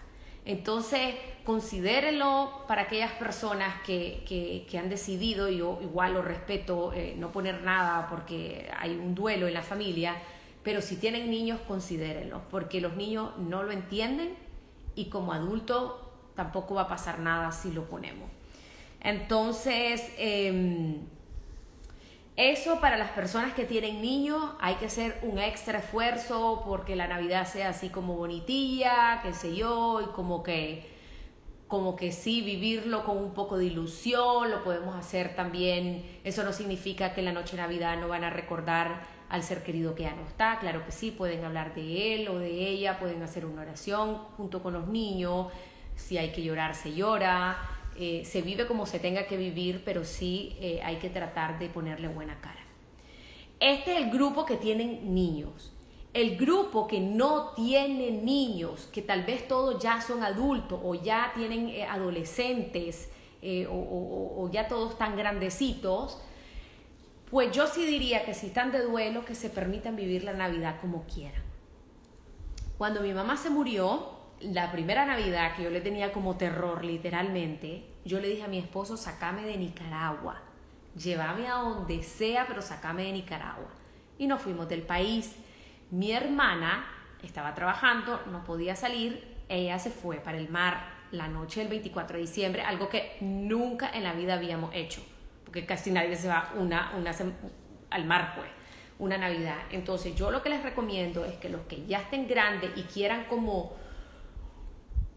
Entonces, 0.46 1.16
considérenlo 1.46 2.66
para 2.68 2.84
aquellas 2.84 3.14
personas 3.14 3.82
que, 3.82 4.68
han 4.78 4.90
decidido, 4.90 5.50
yo 5.50 5.80
igual 5.82 6.14
lo 6.14 6.22
respeto, 6.22 6.94
eh, 6.94 7.16
no 7.18 7.32
poner 7.32 7.64
nada 7.64 8.08
porque 8.12 8.70
hay 8.78 8.92
un 8.92 9.16
duelo 9.16 9.48
en 9.48 9.56
la 9.56 9.64
familia, 9.64 10.18
pero 10.62 10.84
si 10.84 10.98
tienen 10.98 11.32
niños, 11.32 11.60
considérenlo, 11.68 12.44
porque 12.52 12.80
los 12.80 12.96
niños 12.96 13.36
no 13.40 13.64
lo 13.64 13.72
entienden 13.72 14.36
y 14.94 15.06
como 15.06 15.34
adulto 15.34 16.12
tampoco 16.36 16.76
va 16.76 16.84
a 16.84 16.88
pasar 16.88 17.18
nada 17.18 17.52
si 17.52 17.72
lo 17.72 17.86
ponemos. 17.86 18.30
Entonces, 19.02 20.12
em, 20.20 21.00
eso 22.40 22.80
para 22.80 22.96
las 22.96 23.12
personas 23.12 23.54
que 23.54 23.66
tienen 23.66 24.02
niños 24.02 24.42
hay 24.62 24.76
que 24.76 24.86
hacer 24.86 25.20
un 25.24 25.40
extra 25.40 25.80
esfuerzo 25.80 26.64
porque 26.66 26.96
la 26.96 27.06
Navidad 27.06 27.46
sea 27.46 27.70
así 27.70 27.90
como 27.90 28.16
bonitilla, 28.16 29.20
qué 29.22 29.34
sé 29.34 29.54
yo, 29.58 30.00
y 30.02 30.06
como 30.14 30.42
que 30.42 30.98
como 31.68 31.98
que 31.98 32.14
sí 32.14 32.42
vivirlo 32.42 33.04
con 33.04 33.18
un 33.18 33.34
poco 33.34 33.58
de 33.58 33.66
ilusión, 33.66 34.50
lo 34.50 34.64
podemos 34.64 34.96
hacer 34.96 35.36
también. 35.36 36.20
Eso 36.24 36.44
no 36.44 36.52
significa 36.54 37.14
que 37.14 37.20
en 37.20 37.26
la 37.26 37.34
noche 37.34 37.58
de 37.58 37.62
Navidad 37.62 38.00
no 38.00 38.08
van 38.08 38.24
a 38.24 38.30
recordar 38.30 39.02
al 39.28 39.44
ser 39.44 39.62
querido 39.62 39.94
que 39.94 40.04
ya 40.04 40.16
no 40.16 40.26
está, 40.26 40.60
claro 40.60 40.86
que 40.86 40.92
sí, 40.92 41.12
pueden 41.12 41.44
hablar 41.44 41.76
de 41.76 42.16
él 42.16 42.30
o 42.30 42.40
de 42.40 42.50
ella, 42.50 42.98
pueden 43.00 43.22
hacer 43.22 43.46
una 43.46 43.62
oración 43.62 44.18
junto 44.38 44.64
con 44.64 44.74
los 44.74 44.88
niños, 44.88 45.48
si 45.96 46.18
hay 46.18 46.32
que 46.32 46.42
llorar 46.42 46.74
se 46.74 46.94
llora, 46.94 47.58
eh, 48.02 48.24
se 48.24 48.42
vive 48.42 48.66
como 48.66 48.86
se 48.86 48.98
tenga 48.98 49.28
que 49.28 49.36
vivir, 49.36 49.82
pero 49.84 50.06
sí 50.06 50.56
eh, 50.62 50.80
hay 50.86 51.00
que 51.00 51.10
tratar 51.10 51.60
de 51.60 51.68
ponerle 51.68 52.08
buena 52.08 52.40
cara. 52.40 52.64
Este 53.60 53.92
es 53.92 53.98
el 53.98 54.10
grupo 54.10 54.46
que 54.46 54.56
tienen 54.56 55.14
niños. 55.14 55.74
El 56.14 56.38
grupo 56.38 56.88
que 56.88 57.02
no 57.02 57.50
tiene 57.50 58.12
niños, 58.12 58.88
que 58.94 59.02
tal 59.02 59.26
vez 59.26 59.50
todos 59.50 59.84
ya 59.84 60.00
son 60.00 60.24
adultos 60.24 60.80
o 60.82 60.96
ya 60.96 61.34
tienen 61.36 61.68
eh, 61.68 61.84
adolescentes 61.84 63.12
o, 63.70 64.50
ya 64.52 64.68
todos 64.70 64.92
están 64.92 65.18
grandecitos, 65.18 66.22
pues 67.30 67.52
yo 67.52 67.68
sí 67.68 67.86
diría 67.86 68.24
que 68.24 68.34
si 68.34 68.48
están 68.48 68.72
de 68.72 68.82
duelo, 68.82 69.26
que 69.26 69.36
se 69.36 69.50
permitan 69.50 69.98
vivir 69.98 70.24
la 70.24 70.34
Navidad 70.34 70.80
como 70.80 71.04
quieran. 71.04 71.44
Cuando 72.78 73.02
mi 73.02 73.14
mamá 73.14 73.36
se 73.36 73.50
murió, 73.50 74.19
la 74.42 74.72
primera 74.72 75.06
Navidad 75.06 75.56
que 75.56 75.64
yo 75.64 75.70
le 75.70 75.82
tenía 75.82 76.12
como 76.12 76.38
terror 76.38 76.84
literalmente, 76.86 77.86
yo 78.06 78.20
le 78.20 78.30
dije 78.30 78.44
a 78.44 78.48
mi 78.48 78.58
esposo, 78.58 78.98
sacame 78.98 79.44
de 79.44 79.58
Nicaragua, 79.58 80.42
llévame 80.96 81.48
a 81.48 81.56
donde 81.56 82.04
sea, 82.04 82.46
pero 82.48 82.62
sacame 82.62 83.04
de 83.04 83.14
Nicaragua. 83.14 83.70
Y 84.18 84.28
nos 84.28 84.42
fuimos 84.42 84.68
del 84.68 84.82
país. 84.82 85.36
Mi 85.92 86.12
hermana 86.12 86.86
estaba 87.24 87.54
trabajando, 87.54 88.22
no 88.32 88.44
podía 88.44 88.76
salir, 88.76 89.38
ella 89.50 89.80
se 89.80 89.90
fue 89.90 90.18
para 90.18 90.38
el 90.38 90.50
mar 90.50 91.00
la 91.12 91.28
noche 91.28 91.62
del 91.62 91.70
24 91.70 92.18
de 92.18 92.22
diciembre, 92.22 92.62
algo 92.62 92.90
que 92.90 93.18
nunca 93.22 93.90
en 93.94 94.04
la 94.04 94.14
vida 94.14 94.36
habíamos 94.36 94.74
hecho, 94.76 95.02
porque 95.44 95.66
casi 95.66 95.92
nadie 95.92 96.16
se 96.16 96.28
va 96.28 96.52
una, 96.56 96.94
una 96.98 97.12
al 97.90 98.06
mar, 98.06 98.34
pues, 98.36 98.50
una 99.00 99.18
Navidad. 99.18 99.58
Entonces 99.72 100.16
yo 100.16 100.30
lo 100.30 100.44
que 100.44 100.50
les 100.50 100.62
recomiendo 100.62 101.26
es 101.26 101.34
que 101.38 101.50
los 101.50 101.62
que 101.62 101.86
ya 101.88 102.00
estén 102.00 102.28
grandes 102.28 102.72
y 102.76 102.84
quieran 102.84 103.26
como 103.26 103.74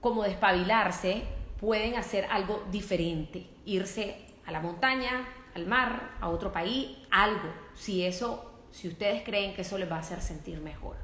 como 0.03 0.25
despabilarse, 0.25 1.23
pueden 1.61 1.95
hacer 1.95 2.27
algo 2.29 2.65
diferente, 2.71 3.47
irse 3.65 4.17
a 4.45 4.51
la 4.51 4.61
montaña, 4.61 5.29
al 5.55 5.65
mar, 5.65 6.17
a 6.21 6.29
otro 6.29 6.53
país, 6.53 6.99
algo, 7.11 7.49
si 7.75 8.05
eso, 8.05 8.53
si 8.73 8.89
ustedes 8.89 9.23
creen 9.23 9.55
que 9.55 9.63
eso 9.63 9.79
les 9.79 9.91
va 9.91 9.97
a 9.97 10.01
hacer 10.01 10.21
sentir 10.21 10.61
mejor. 10.61 10.97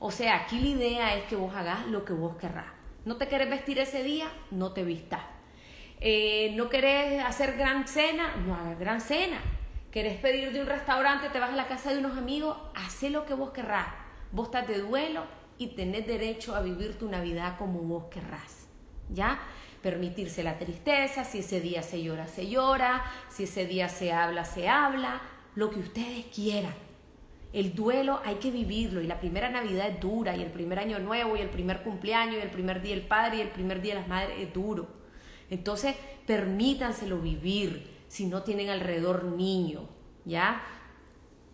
O 0.00 0.10
sea, 0.10 0.34
aquí 0.34 0.58
la 0.58 0.68
idea 0.68 1.16
es 1.16 1.24
que 1.26 1.36
vos 1.36 1.54
hagas 1.54 1.86
lo 1.86 2.04
que 2.04 2.12
vos 2.12 2.36
querrás. 2.36 2.66
No 3.04 3.16
te 3.16 3.28
querés 3.28 3.48
vestir 3.48 3.78
ese 3.78 4.02
día, 4.02 4.26
no 4.50 4.72
te 4.72 4.82
vistas. 4.82 5.20
Eh, 6.00 6.52
no 6.56 6.68
querés 6.68 7.24
hacer 7.24 7.56
gran 7.56 7.86
cena, 7.86 8.34
no 8.44 8.56
hagas 8.56 8.78
gran 8.80 9.00
cena. 9.00 9.40
Querés 9.92 10.18
pedir 10.18 10.52
de 10.52 10.60
un 10.60 10.66
restaurante, 10.66 11.28
te 11.28 11.38
vas 11.38 11.50
a 11.50 11.56
la 11.56 11.68
casa 11.68 11.92
de 11.92 12.00
unos 12.00 12.18
amigos, 12.18 12.56
haz 12.74 13.00
lo 13.04 13.24
que 13.26 13.34
vos 13.34 13.50
querrás. 13.50 13.86
Vos 14.32 14.48
estás 14.48 14.66
de 14.66 14.80
duelo 14.80 15.43
y 15.64 15.68
tenés 15.68 16.06
derecho 16.06 16.54
a 16.54 16.60
vivir 16.60 16.98
tu 16.98 17.08
Navidad 17.08 17.56
como 17.58 17.80
vos 17.80 18.04
querrás. 18.10 18.66
¿Ya? 19.10 19.40
Permitirse 19.82 20.42
la 20.42 20.58
tristeza, 20.58 21.24
si 21.24 21.38
ese 21.38 21.60
día 21.60 21.82
se 21.82 22.02
llora, 22.02 22.26
se 22.28 22.48
llora, 22.48 23.04
si 23.28 23.44
ese 23.44 23.66
día 23.66 23.88
se 23.88 24.12
habla, 24.12 24.44
se 24.44 24.68
habla, 24.68 25.20
lo 25.54 25.70
que 25.70 25.80
ustedes 25.80 26.26
quieran. 26.26 26.74
El 27.52 27.74
duelo 27.74 28.20
hay 28.24 28.36
que 28.36 28.50
vivirlo 28.50 29.00
y 29.00 29.06
la 29.06 29.20
primera 29.20 29.48
Navidad 29.48 29.88
es 29.88 30.00
dura 30.00 30.36
y 30.36 30.42
el 30.42 30.50
primer 30.50 30.78
año 30.78 30.98
nuevo 30.98 31.36
y 31.36 31.40
el 31.40 31.50
primer 31.50 31.82
cumpleaños 31.82 32.36
y 32.36 32.40
el 32.40 32.50
primer 32.50 32.82
día 32.82 32.96
del 32.96 33.06
padre 33.06 33.36
y 33.36 33.40
el 33.42 33.50
primer 33.50 33.80
día 33.80 33.94
de 33.94 34.00
las 34.00 34.08
madres 34.08 34.36
es 34.40 34.52
duro. 34.52 34.88
Entonces, 35.50 35.94
permítanselo 36.26 37.18
vivir 37.18 37.90
si 38.08 38.26
no 38.26 38.42
tienen 38.42 38.70
alrededor 38.70 39.24
niño, 39.24 39.88
¿ya? 40.24 40.62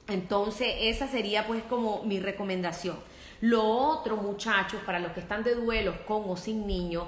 Entonces, 0.09 0.69
esa 0.81 1.07
sería 1.07 1.47
pues 1.47 1.63
como 1.65 2.03
mi 2.05 2.19
recomendación. 2.19 2.97
Lo 3.41 3.65
otro, 3.65 4.17
muchachos, 4.17 4.83
para 4.85 4.99
los 4.99 5.13
que 5.13 5.21
están 5.21 5.43
de 5.43 5.55
duelo 5.55 6.05
con 6.07 6.25
o 6.27 6.37
sin 6.37 6.67
niño, 6.67 7.07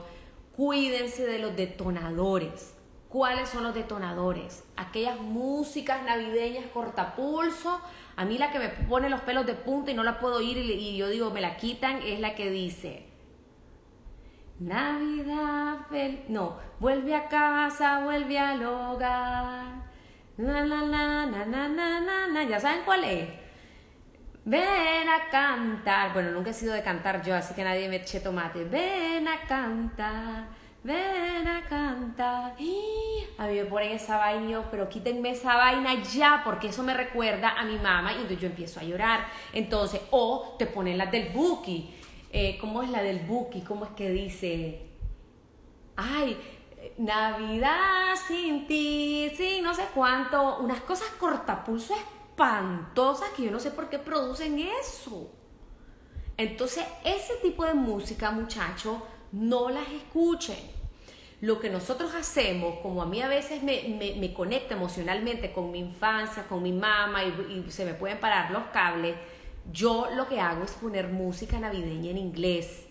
cuídense 0.57 1.27
de 1.27 1.39
los 1.39 1.55
detonadores. 1.55 2.75
¿Cuáles 3.11 3.51
son 3.51 3.65
los 3.65 3.75
detonadores? 3.75 4.65
Aquellas 4.77 5.21
músicas 5.21 6.03
navideñas 6.03 6.65
cortapulso. 6.73 7.79
A 8.17 8.25
mí 8.25 8.39
la 8.39 8.51
que 8.51 8.59
me 8.59 8.69
pone 8.71 9.11
los 9.11 9.21
pelos 9.21 9.45
de 9.45 9.53
punta 9.53 9.91
y 9.91 9.95
no 9.95 10.03
la 10.03 10.19
puedo 10.19 10.37
oír 10.37 10.57
y, 10.57 10.97
yo 10.97 11.09
digo, 11.09 11.31
me 11.31 11.43
la 11.43 11.59
quitan, 11.59 12.01
es 12.03 12.21
la 12.21 12.35
que 12.35 12.51
dice, 12.51 13.07
Navidad, 14.59 15.81
no, 16.29 16.57
vuelve 16.81 17.15
a 17.15 17.29
casa, 17.29 18.05
vuelve 18.05 18.39
al 18.39 18.65
hogar. 18.65 19.83
Na, 20.39 20.65
na, 20.65 20.83
na, 20.87 21.27
na, 21.27 21.45
na, 21.45 21.69
na, 21.69 22.29
na, 22.29 22.45
¿Ya 22.45 22.59
saben 22.61 22.83
cuál 22.87 23.05
es? 23.05 23.42
Ven 24.45 25.09
a 25.09 25.31
cantar. 25.31 26.13
Bueno, 26.13 26.33
nunca 26.33 26.51
he 26.51 26.55
sido 26.55 26.75
de 26.75 26.83
cantar 26.83 27.23
yo, 27.23 27.35
así 27.35 27.55
que 27.55 27.63
nadie 27.63 27.89
me 27.89 27.97
eche 27.97 28.21
tomate. 28.21 28.65
Ven 28.65 29.29
a 29.29 29.41
cantar, 29.47 30.49
ven 30.83 31.47
a 31.47 31.63
cantar. 31.69 32.55
A 33.39 33.47
mí 33.47 33.55
me 33.55 33.65
ponen 33.65 33.93
esa 33.93 34.19
vaina, 34.19 34.63
pero 34.71 34.89
quítenme 34.89 35.31
esa 35.31 35.57
vaina 35.57 36.03
ya, 36.03 36.43
porque 36.45 36.69
eso 36.69 36.83
me 36.83 36.95
recuerda 36.95 37.59
a 37.59 37.65
mi 37.65 37.77
mamá 37.77 38.13
y 38.13 38.17
entonces 38.17 38.41
yo 38.41 38.47
empiezo 38.49 38.81
a 38.81 38.83
llorar. 38.83 39.27
Entonces, 39.53 40.01
o 40.11 40.57
te 40.59 40.67
ponen 40.67 40.99
las 40.99 41.11
del 41.11 41.31
Buki. 41.31 41.95
Eh, 42.31 42.59
¿Cómo 42.61 42.83
es 42.83 42.91
la 42.91 43.03
del 43.03 43.21
Buki? 43.21 43.63
¿Cómo 43.63 43.85
es 43.85 43.91
que 43.93 44.11
dice? 44.11 44.83
Ay, 45.97 46.37
Navidad 46.99 48.15
sin 48.29 48.67
ti, 48.67 49.33
sin 49.37 49.65
no 49.65 49.75
sé 49.75 49.85
cuánto. 49.95 50.59
Unas 50.59 50.81
cosas 50.81 51.09
cortapulso 51.19 51.95
espantosas 52.43 53.31
que 53.31 53.45
yo 53.45 53.51
no 53.51 53.61
sé 53.61 53.71
por 53.71 53.89
qué 53.89 53.99
producen 53.99 54.59
eso. 54.59 55.31
Entonces, 56.37 56.85
ese 57.05 57.35
tipo 57.43 57.65
de 57.65 57.75
música, 57.75 58.31
muchachos, 58.31 58.97
no 59.31 59.69
las 59.71 59.89
escuchen. 59.89 60.59
Lo 61.41 61.61
que 61.61 61.71
nosotros 61.71 62.15
hacemos, 62.15 62.79
como 62.81 63.03
a 63.03 63.07
mí 63.07 63.21
a 63.21 63.29
veces 63.29 63.63
me, 63.63 64.33
conecta 64.35 64.75
emocionalmente 64.75 65.53
con 65.53 65.71
mi 65.71 65.81
infancia, 65.81 66.45
con 66.49 66.63
mi 66.63 66.73
mamá 66.73 67.25
y, 67.25 67.65
y 67.67 67.71
se 67.71 67.85
me 67.85 67.95
pueden 67.95 68.19
parar 68.19 68.51
los 68.51 68.65
cables, 68.73 69.17
yo 69.73 70.09
lo 70.15 70.29
que 70.29 70.41
hago 70.41 70.65
es 70.65 70.73
poner 70.73 71.09
música 71.09 71.59
navideña 71.59 72.11
en 72.11 72.19
inglés 72.19 72.87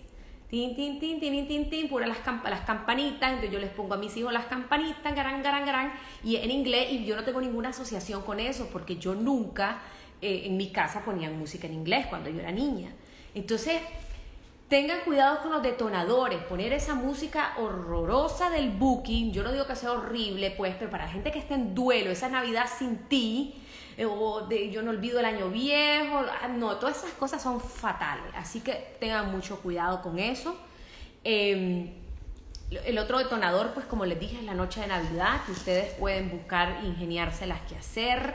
tin, 0.51 0.75
tin, 0.75 1.00
tin, 1.00 1.20
tin, 1.22 1.48
tin, 1.48 1.70
tin, 1.70 1.88
pura 1.88 2.05
las, 2.05 2.17
las 2.43 2.62
campanitas, 2.62 3.29
entonces 3.29 3.51
yo 3.51 3.60
les 3.60 3.70
pongo 3.70 3.93
a 3.93 3.98
mis 3.98 4.15
hijos 4.17 4.34
las 4.34 4.48
campanitas, 4.48 5.15
garán, 5.15 5.41
garán, 5.41 5.65
garán, 5.65 5.93
y 6.25 6.36
en 6.36 6.51
inglés, 6.51 6.91
y 6.91 7.05
yo 7.05 7.15
no 7.15 7.24
tengo 7.24 7.40
ninguna 7.40 7.70
asociación 7.70 8.22
con 8.24 8.37
eso, 8.42 8.68
porque 8.72 8.98
yo 8.98 9.16
nunca 9.16 9.79
eh, 10.22 10.44
en 10.46 10.57
mi 10.57 10.70
casa 10.70 11.05
ponían 11.05 11.40
música 11.40 11.68
en 11.68 11.74
inglés 11.74 12.05
cuando 12.07 12.29
yo 12.29 12.42
era 12.42 12.51
niña. 12.51 12.90
Entonces, 13.33 13.81
tengan 14.68 15.00
cuidado 15.05 15.42
con 15.42 15.53
los 15.53 15.64
detonadores, 15.64 16.40
poner 16.44 16.74
esa 16.74 16.96
música 16.96 17.53
horrorosa 17.57 18.50
del 18.50 18.72
booking, 18.72 19.31
yo 19.31 19.44
no 19.44 19.53
digo 19.53 19.66
que 19.66 19.77
sea 19.77 19.94
horrible, 19.94 20.51
pues, 20.51 20.75
pero 20.77 20.92
para 20.92 21.05
la 21.05 21.11
gente 21.14 21.31
que 21.31 21.40
está 21.40 21.55
en 21.55 21.74
duelo, 21.74 22.11
esa 22.11 22.27
Navidad 22.27 22.66
sin 22.77 22.98
ti, 23.07 23.55
o 24.00 24.42
de 24.48 24.72
yo 24.72 24.82
no 24.82 24.92
olvido 24.92 25.20
el 25.20 25.25
año 25.25 25.50
viejo, 25.50 26.24
ah, 26.42 26.48
no, 26.48 26.77
todas 26.77 26.98
esas 26.98 27.12
cosas 27.14 27.42
son 27.42 27.60
fatales, 27.60 28.34
así 28.36 28.62
que 28.62 28.96
tengan 29.00 29.32
mucho 29.32 29.60
cuidado 29.60 30.01
con 30.01 30.20
eso. 30.20 30.56
Em, 31.24 31.92
el 32.86 32.98
otro 32.98 33.18
detonador, 33.18 33.74
pues 33.74 33.86
como 33.86 34.06
les 34.06 34.20
dije, 34.20 34.38
es 34.38 34.44
la 34.44 34.54
noche 34.54 34.82
de 34.82 34.88
Navidad, 34.88 35.44
que 35.46 35.51
ustedes 35.51 35.94
pueden 35.96 36.32
buscar, 36.32 36.84
ingeniarse 36.86 37.46
las 37.46 37.62
que 37.62 37.75
hacer. 37.75 38.34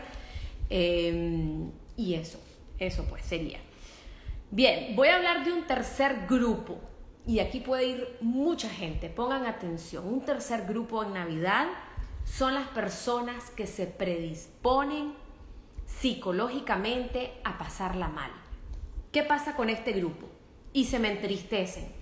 Em, 0.69 1.71
y 1.97 2.15
eso, 2.15 2.39
eso 2.79 3.05
pues 3.09 3.25
sería. 3.25 3.59
Bien, 4.51 4.95
voy 4.95 5.09
a 5.09 5.17
hablar 5.17 5.45
de 5.45 5.53
un 5.53 5.67
tercer 5.67 6.27
grupo. 6.29 6.79
Y 7.27 7.41
aquí 7.41 7.61
puede 7.61 7.87
ir 7.87 8.19
mucha 8.21 8.69
gente, 8.69 9.09
pongan 9.09 9.47
atención. 9.47 10.07
Un 10.07 10.25
tercer 10.25 10.65
grupo 10.67 11.03
en 11.03 11.15
Navidad 11.15 11.67
son 12.25 12.55
las 12.55 12.69
personas 12.69 13.51
que 13.51 13.67
se 13.67 13.87
predisponen 13.87 15.15
psicológicamente 15.87 17.33
a 17.45 17.57
pasarla 17.59 18.09
mal. 18.09 18.31
¿Qué 19.13 19.23
pasa 19.23 19.57
con 19.57 19.71
este 19.71 19.93
grupo? 19.93 20.29
Y 20.73 20.85
se 20.85 20.99
me 20.99 21.11
entristecen. 21.11 21.95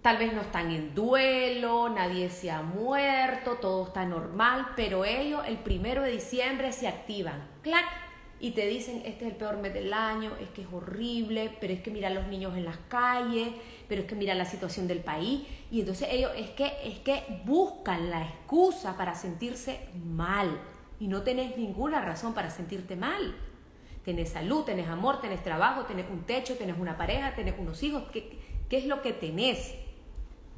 Tal 0.00 0.16
vez 0.16 0.32
no 0.32 0.40
están 0.40 0.70
en 0.70 0.94
duelo, 0.94 1.88
nadie 1.88 2.30
se 2.30 2.50
ha 2.50 2.62
muerto, 2.62 3.54
todo 3.54 3.88
está 3.88 4.06
normal, 4.06 4.68
pero 4.76 5.04
ellos 5.04 5.42
el 5.46 5.58
primero 5.58 6.02
de 6.02 6.12
diciembre 6.12 6.72
se 6.72 6.88
activan. 6.88 7.46
¡Clac! 7.62 7.84
Y 8.40 8.52
te 8.52 8.68
dicen, 8.68 9.02
este 9.04 9.26
es 9.26 9.32
el 9.32 9.36
peor 9.36 9.56
mes 9.56 9.74
del 9.74 9.92
año, 9.92 10.32
es 10.40 10.48
que 10.50 10.62
es 10.62 10.68
horrible, 10.72 11.56
pero 11.60 11.72
es 11.72 11.80
que 11.80 11.90
mira 11.90 12.06
a 12.06 12.12
los 12.12 12.28
niños 12.28 12.56
en 12.56 12.64
las 12.64 12.76
calles, 12.88 13.48
pero 13.88 14.02
es 14.02 14.06
que 14.06 14.14
mira 14.14 14.34
la 14.34 14.44
situación 14.44 14.86
del 14.86 15.00
país. 15.00 15.42
Y 15.72 15.80
entonces 15.80 16.08
ellos 16.12 16.30
es 16.36 16.50
que, 16.50 16.72
es 16.84 17.00
que 17.00 17.42
buscan 17.44 18.10
la 18.10 18.22
excusa 18.22 18.96
para 18.96 19.16
sentirse 19.16 19.88
mal 20.06 20.56
y 21.00 21.08
no 21.08 21.22
tenés 21.22 21.56
ninguna 21.56 22.00
razón 22.00 22.34
para 22.34 22.50
sentirte 22.50 22.96
mal. 22.96 23.34
Tenés 24.04 24.30
salud, 24.30 24.64
tenés 24.64 24.88
amor, 24.88 25.20
tenés 25.20 25.42
trabajo, 25.42 25.84
tenés 25.84 26.06
un 26.10 26.24
techo, 26.24 26.56
tenés 26.56 26.78
una 26.78 26.96
pareja, 26.96 27.34
tenés 27.34 27.54
unos 27.58 27.82
hijos. 27.82 28.04
¿Qué, 28.12 28.38
qué 28.68 28.78
es 28.78 28.86
lo 28.86 29.02
que 29.02 29.12
tenés? 29.12 29.74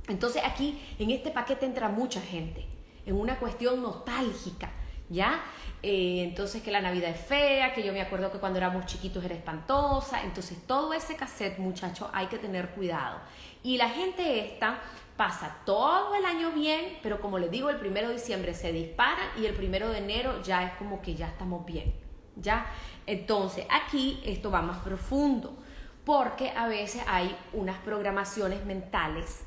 Entonces 0.09 0.42
aquí 0.44 0.81
en 0.98 1.11
este 1.11 1.31
paquete 1.31 1.66
entra 1.66 1.88
mucha 1.88 2.20
gente, 2.20 2.66
en 3.07 3.16
una 3.16 3.38
cuestión 3.38 3.83
nostálgica, 3.83 4.70
¿ya? 5.09 5.42
Eh, 5.83 6.24
entonces 6.24 6.62
que 6.62 6.70
la 6.70 6.81
Navidad 6.81 7.11
es 7.11 7.20
fea, 7.20 7.72
que 7.72 7.83
yo 7.83 7.92
me 7.92 8.00
acuerdo 8.00 8.31
que 8.31 8.38
cuando 8.38 8.59
éramos 8.59 8.87
chiquitos 8.87 9.24
era 9.24 9.35
espantosa. 9.35 10.22
Entonces 10.22 10.59
todo 10.66 10.92
ese 10.92 11.16
cassette, 11.16 11.59
muchachos, 11.59 12.09
hay 12.12 12.26
que 12.26 12.38
tener 12.38 12.70
cuidado. 12.70 13.18
Y 13.62 13.76
la 13.76 13.88
gente 13.88 14.53
esta 14.53 14.81
pasa 15.20 15.54
todo 15.66 16.14
el 16.14 16.24
año 16.24 16.50
bien, 16.52 16.98
pero 17.02 17.20
como 17.20 17.38
les 17.38 17.50
digo, 17.50 17.68
el 17.68 17.76
primero 17.76 18.09
de 18.09 18.14
diciembre 18.14 18.54
se 18.54 18.72
dispara 18.72 19.20
y 19.38 19.44
el 19.44 19.52
primero 19.52 19.90
de 19.90 19.98
enero 19.98 20.40
ya 20.42 20.64
es 20.64 20.72
como 20.78 21.02
que 21.02 21.14
ya 21.14 21.26
estamos 21.26 21.66
bien, 21.66 21.92
¿ya? 22.37 22.64
Entonces, 23.04 23.66
aquí 23.68 24.22
esto 24.24 24.50
va 24.50 24.62
más 24.62 24.78
profundo, 24.78 25.59
porque 26.06 26.48
a 26.56 26.68
veces 26.68 27.02
hay 27.06 27.37
unas 27.52 27.76
programaciones 27.80 28.64
mentales 28.64 29.44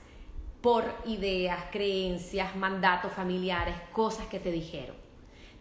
por 0.62 0.86
ideas, 1.06 1.60
creencias, 1.72 2.56
mandatos 2.56 3.12
familiares, 3.12 3.74
cosas 3.92 4.28
que 4.28 4.40
te 4.40 4.52
dijeron. 4.52 5.03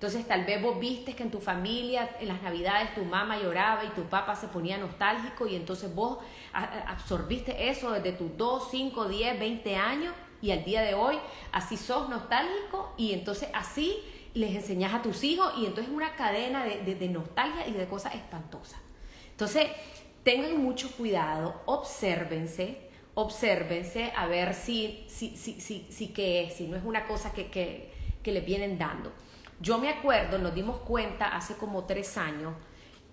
Entonces 0.03 0.27
tal 0.27 0.45
vez 0.45 0.61
vos 0.61 0.81
viste 0.81 1.15
que 1.15 1.23
en 1.23 1.31
tu 1.31 1.39
familia, 1.39 2.17
en 2.19 2.27
las 2.27 2.43
navidades, 2.43 2.93
tu 2.93 3.05
mamá 3.05 3.39
lloraba 3.41 3.85
y 3.85 3.91
tu 3.91 4.03
papá 4.03 4.35
se 4.35 4.49
ponía 4.49 4.77
nostálgico 4.77 5.47
y 5.47 5.55
entonces 5.55 5.95
vos 5.95 6.19
absorbiste 6.53 7.69
eso 7.69 7.93
desde 7.93 8.11
tus 8.11 8.37
2, 8.37 8.69
5, 8.69 9.05
10, 9.09 9.39
20 9.39 9.77
años 9.77 10.13
y 10.41 10.51
al 10.51 10.65
día 10.65 10.83
de 10.83 10.95
hoy 10.95 11.17
así 11.53 11.77
sos 11.77 12.09
nostálgico 12.09 12.93
y 12.97 13.13
entonces 13.13 13.49
así 13.55 13.97
les 14.35 14.57
enseñas 14.57 14.93
a 14.93 15.03
tus 15.03 15.23
hijos 15.23 15.53
y 15.57 15.67
entonces 15.67 15.87
es 15.87 15.95
una 15.95 16.17
cadena 16.17 16.65
de, 16.65 17.09
nostalgia 17.09 17.69
y 17.69 17.71
de 17.71 17.87
cosas 17.87 18.17
espantosas. 18.17 18.81
Entonces 19.31 19.69
tengan 20.25 20.61
mucho 20.61 20.91
cuidado, 20.97 21.63
obsérvense, 21.67 22.91
obsérvense 23.15 24.13
a 24.17 24.27
ver 24.27 24.55
si, 24.55 25.05
si, 25.07 25.37
si, 25.37 25.61
si, 25.61 25.87
si 25.89 26.09
qué 26.09 26.43
es, 26.43 26.55
si 26.55 26.67
no 26.67 26.77
es 26.77 26.83
una 26.83 27.07
cosa 27.07 27.33
que, 27.33 27.53
que, 27.53 27.93
que 28.21 28.33
les 28.33 28.45
vienen 28.45 28.77
dando. 28.77 29.13
Yo 29.63 29.79
me 29.79 29.89
acuerdo, 29.91 30.39
nos 30.39 30.55
dimos 30.57 30.79
cuenta 30.79 31.29
hace 31.37 31.57
como 31.57 31.85
tres 31.85 32.19
años, 32.19 32.53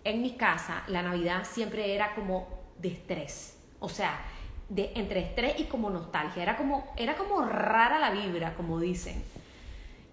en 0.04 0.24
mi 0.24 0.32
casa 0.36 0.84
la 0.88 1.04
Navidad 1.04 1.44
siempre 1.46 1.94
era 1.94 2.16
como 2.16 2.48
de 2.80 2.88
estrés, 2.88 3.60
o 3.80 3.88
sea, 3.88 4.20
de, 4.68 4.92
entre 4.96 5.20
estrés 5.20 5.60
y 5.60 5.66
como 5.66 5.92
nostalgia, 5.92 6.42
era 6.42 6.58
como, 6.58 6.92
era 6.98 7.16
como 7.16 7.44
rara 7.44 8.00
la 8.00 8.10
vibra, 8.10 8.56
como 8.56 8.80
dicen. 8.80 9.24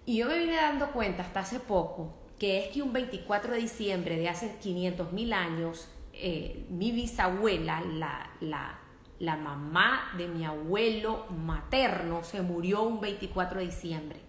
Y 0.05 0.17
yo 0.17 0.27
me 0.27 0.37
vine 0.37 0.57
dando 0.57 0.91
cuenta 0.91 1.23
hasta 1.23 1.39
hace 1.39 1.59
poco 1.59 2.13
que 2.37 2.59
es 2.59 2.67
que 2.67 2.83
un 2.83 2.93
24 2.93 3.53
de 3.53 3.59
diciembre 3.59 4.17
de 4.17 4.29
hace 4.29 4.57
500 4.61 5.11
mil 5.13 5.33
años, 5.33 5.89
eh, 6.13 6.67
mi 6.69 6.91
bisabuela, 6.91 7.81
la, 7.81 8.29
la, 8.41 8.79
La 9.19 9.35
mamá 9.37 10.11
de 10.15 10.27
mi 10.27 10.45
abuelo 10.45 11.25
materno 11.31 12.23
se 12.23 12.43
murió 12.43 12.83
un 12.83 13.01
24 13.01 13.59
de 13.59 13.65
diciembre. 13.65 14.26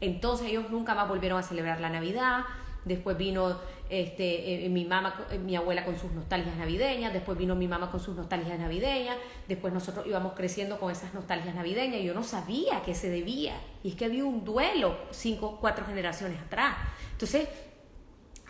Entonces 0.00 0.48
ellos 0.48 0.70
nunca 0.70 0.94
más 0.94 1.08
volvieron 1.08 1.38
a 1.38 1.42
celebrar 1.42 1.80
la 1.80 1.90
Navidad. 1.90 2.44
Después 2.84 3.18
vino 3.18 3.56
este, 3.90 4.66
eh, 4.66 4.68
mi 4.68 4.84
mamá, 4.84 5.26
eh, 5.30 5.38
mi 5.38 5.56
abuela 5.56 5.84
con 5.84 5.98
sus 5.98 6.12
nostalgias 6.12 6.56
navideñas, 6.56 7.12
después 7.12 7.36
vino 7.36 7.54
mi 7.54 7.66
mamá 7.68 7.90
con 7.90 8.00
sus 8.00 8.14
nostalgias 8.16 8.58
navideñas, 8.58 9.16
después 9.46 9.72
nosotros 9.72 10.06
íbamos 10.06 10.34
creciendo 10.34 10.78
con 10.78 10.90
esas 10.90 11.14
nostalgias 11.14 11.54
navideñas 11.54 12.00
y 12.00 12.04
yo 12.04 12.14
no 12.14 12.22
sabía 12.22 12.82
que 12.82 12.94
se 12.94 13.10
debía. 13.10 13.54
Y 13.82 13.90
es 13.90 13.94
que 13.94 14.04
había 14.04 14.24
un 14.24 14.44
duelo 14.44 14.96
cinco, 15.10 15.58
cuatro 15.60 15.84
generaciones 15.86 16.40
atrás. 16.40 16.76
Entonces, 17.12 17.48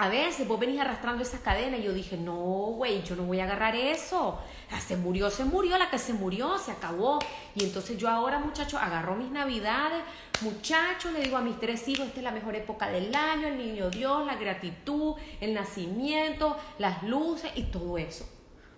a 0.01 0.09
veces 0.09 0.47
vos 0.47 0.61
venís 0.61 0.81
arrastrando 0.81 1.25
esa 1.25 1.41
cadena 1.41 1.77
y 1.77 1.83
yo 1.83 1.93
dije, 1.93 2.17
no, 2.17 2.33
güey, 2.33 3.03
yo 3.03 3.17
no 3.17 3.25
voy 3.25 3.41
a 3.41 3.45
agarrar 3.45 3.75
eso. 3.75 4.39
La 4.71 4.81
se 4.81 4.97
murió, 4.97 5.29
se 5.29 5.45
murió, 5.45 5.77
la 5.77 5.91
que 5.91 5.99
se 5.99 6.13
murió, 6.13 6.57
se 6.57 6.71
acabó. 6.71 7.19
Y 7.57 7.65
entonces 7.65 7.99
yo 7.99 8.09
ahora, 8.09 8.39
muchachos, 8.39 8.81
agarro 8.81 9.17
mis 9.17 9.33
navidades, 9.33 10.01
muchachos, 10.41 11.13
le 11.13 11.21
digo 11.21 11.37
a 11.37 11.41
mis 11.41 11.59
tres 11.59 11.89
hijos, 11.89 12.07
esta 12.07 12.21
es 12.21 12.25
la 12.25 12.31
mejor 12.31 12.55
época 12.55 12.89
del 12.89 13.13
año, 13.13 13.49
el 13.49 13.59
niño 13.59 13.91
Dios, 13.91 14.25
la 14.25 14.37
gratitud, 14.37 15.17
el 15.41 15.53
nacimiento, 15.53 16.57
las 16.79 17.03
luces 17.03 17.51
y 17.57 17.65
todo 17.65 17.99
eso. 17.99 18.25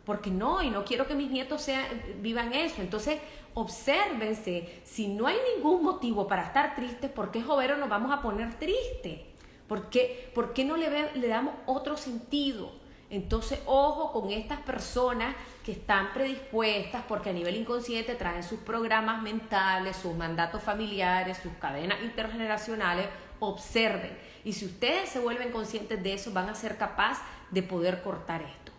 Porque 0.06 0.30
no, 0.30 0.62
y 0.62 0.70
no 0.70 0.87
quiero 0.87 1.06
que 1.06 1.14
mis 1.14 1.30
nietos 1.30 1.61
sean, 1.61 1.85
vivan 2.22 2.54
eso. 2.54 2.80
Entonces, 2.80 3.20
obsérvense, 3.52 4.80
si 4.85 5.09
no 5.09 5.26
hay 5.26 5.37
ningún 5.54 5.83
motivo 5.83 6.26
para 6.26 6.46
estar 6.46 6.74
tristes, 6.74 7.11
¿por 7.11 7.30
qué 7.30 7.42
jovero 7.42 7.76
nos 7.76 7.90
vamos 7.90 8.11
a 8.11 8.22
poner 8.22 8.59
tristes? 8.59 9.30
¿Por 9.70 9.88
qué, 9.88 10.28
¿Por 10.35 10.52
qué 10.52 10.64
no 10.64 10.76
le, 10.76 11.12
le 11.14 11.28
damos 11.28 11.54
otro 11.64 11.96
sentido? 11.96 12.72
Entonces, 13.09 13.61
ojo 13.66 14.11
con 14.11 14.33
estas 14.33 14.59
personas 14.62 15.37
que 15.64 15.70
están 15.70 16.12
predispuestas 16.12 17.04
porque 17.06 17.30
a 17.30 17.33
nivel 17.33 17.54
inconsciente 17.54 18.16
traen 18.16 18.42
sus 18.42 18.59
programas 18.59 19.22
mentales, 19.22 19.96
sus 19.96 20.12
mandatos 20.16 20.61
familiares, 20.61 21.38
sus 21.40 21.52
cadenas 21.61 22.02
intergeneracionales. 22.02 23.06
Observen. 23.38 24.18
Y 24.44 24.54
si 24.54 24.66
ustedes 24.66 25.09
se 25.09 25.20
vuelven 25.20 25.52
conscientes 25.52 26.02
de 26.02 26.14
eso, 26.14 26.33
van 26.33 26.48
a 26.48 26.56
ser 26.56 26.76
capaces 26.76 27.22
de 27.52 27.62
poder 27.62 28.02
cortar 28.02 28.42
esto. 28.42 28.72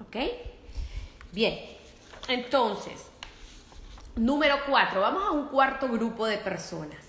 ¿Ok? 0.00 0.16
Bien. 1.32 1.58
Entonces, 2.28 3.04
número 4.14 4.58
cuatro. 4.64 5.00
Vamos 5.00 5.24
a 5.24 5.32
un 5.32 5.48
cuarto 5.48 5.88
grupo 5.88 6.24
de 6.24 6.38
personas. 6.38 7.05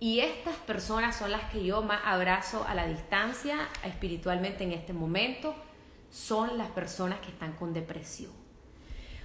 Y 0.00 0.20
estas 0.20 0.54
personas 0.54 1.16
son 1.16 1.32
las 1.32 1.50
que 1.50 1.64
yo 1.64 1.82
más 1.82 2.00
abrazo 2.04 2.64
a 2.68 2.74
la 2.74 2.86
distancia 2.86 3.68
espiritualmente 3.84 4.62
en 4.62 4.72
este 4.72 4.92
momento, 4.92 5.56
son 6.10 6.56
las 6.56 6.68
personas 6.70 7.18
que 7.20 7.28
están 7.28 7.52
con 7.54 7.72
depresión. 7.72 8.32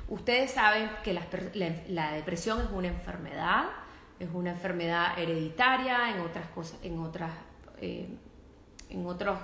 Ustedes 0.09 0.51
saben 0.51 0.89
que 1.03 1.13
la, 1.13 2.11
depresión 2.11 2.59
es 2.59 2.69
una 2.71 2.87
enfermedad, 2.87 3.65
es 4.19 4.29
una 4.33 4.51
enfermedad 4.51 5.17
hereditaria, 5.17 6.11
en 6.13 6.21
otras 6.21 6.47
cosas, 6.47 6.79
en 6.81 6.99
otras, 6.99 7.31
eh, 7.79 8.09
en 8.89 9.05
otros, 9.05 9.37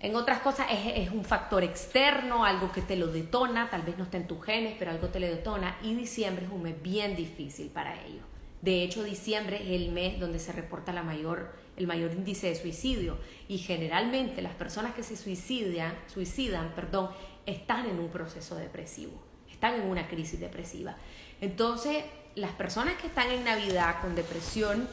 en 0.00 0.16
otras 0.16 0.40
cosas 0.40 0.66
es, 0.70 1.06
es, 1.08 1.10
un 1.10 1.24
factor 1.24 1.64
externo, 1.64 2.44
algo 2.44 2.70
que 2.70 2.82
te 2.82 2.96
lo 2.96 3.08
detona, 3.08 3.68
tal 3.70 3.82
vez 3.82 3.98
no 3.98 4.04
esté 4.04 4.18
en 4.18 4.26
tus 4.26 4.42
genes, 4.44 4.76
pero 4.78 4.90
algo 4.90 5.08
te 5.08 5.18
lo 5.18 5.26
detona. 5.26 5.76
Y 5.82 5.94
diciembre 5.94 6.44
es 6.44 6.52
un 6.52 6.62
mes 6.62 6.80
bien 6.80 7.16
difícil 7.16 7.68
para 7.68 8.00
ellos. 8.04 8.29
De 8.62 8.82
hecho, 8.82 9.02
diciembre 9.02 9.56
es 9.62 9.80
el 9.80 9.90
mes 9.90 10.20
donde 10.20 10.38
se 10.38 10.52
reporta 10.52 10.92
la 10.92 11.02
mayor, 11.02 11.54
el 11.76 11.86
mayor 11.86 12.12
índice 12.12 12.48
de 12.48 12.54
suicidio 12.54 13.16
y 13.48 13.58
generalmente 13.58 14.42
las 14.42 14.54
personas 14.54 14.94
que 14.94 15.02
se 15.02 15.16
suicidan, 15.16 15.94
suicidan 16.06 16.74
perdón, 16.74 17.10
están 17.46 17.86
en 17.86 17.98
un 17.98 18.10
proceso 18.10 18.56
depresivo, 18.56 19.12
están 19.50 19.80
en 19.80 19.88
una 19.88 20.06
crisis 20.08 20.38
depresiva. 20.38 20.96
Entonces, 21.40 22.04
las 22.34 22.52
personas 22.52 22.94
que 23.00 23.06
están 23.06 23.30
en 23.30 23.44
Navidad 23.44 24.02
con 24.02 24.14
depresión, 24.14 24.86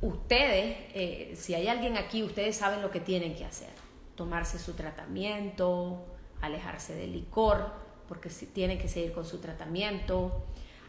ustedes, 0.00 0.76
eh, 0.94 1.34
si 1.36 1.54
hay 1.54 1.66
alguien 1.66 1.96
aquí, 1.96 2.22
ustedes 2.22 2.56
saben 2.56 2.82
lo 2.82 2.92
que 2.92 3.00
tienen 3.00 3.34
que 3.34 3.44
hacer. 3.44 3.70
Tomarse 4.14 4.60
su 4.60 4.74
tratamiento, 4.74 6.06
alejarse 6.40 6.94
del 6.94 7.12
licor, 7.12 7.72
porque 8.06 8.28
tienen 8.28 8.78
que 8.78 8.88
seguir 8.88 9.12
con 9.12 9.26
su 9.26 9.38
tratamiento 9.38 10.44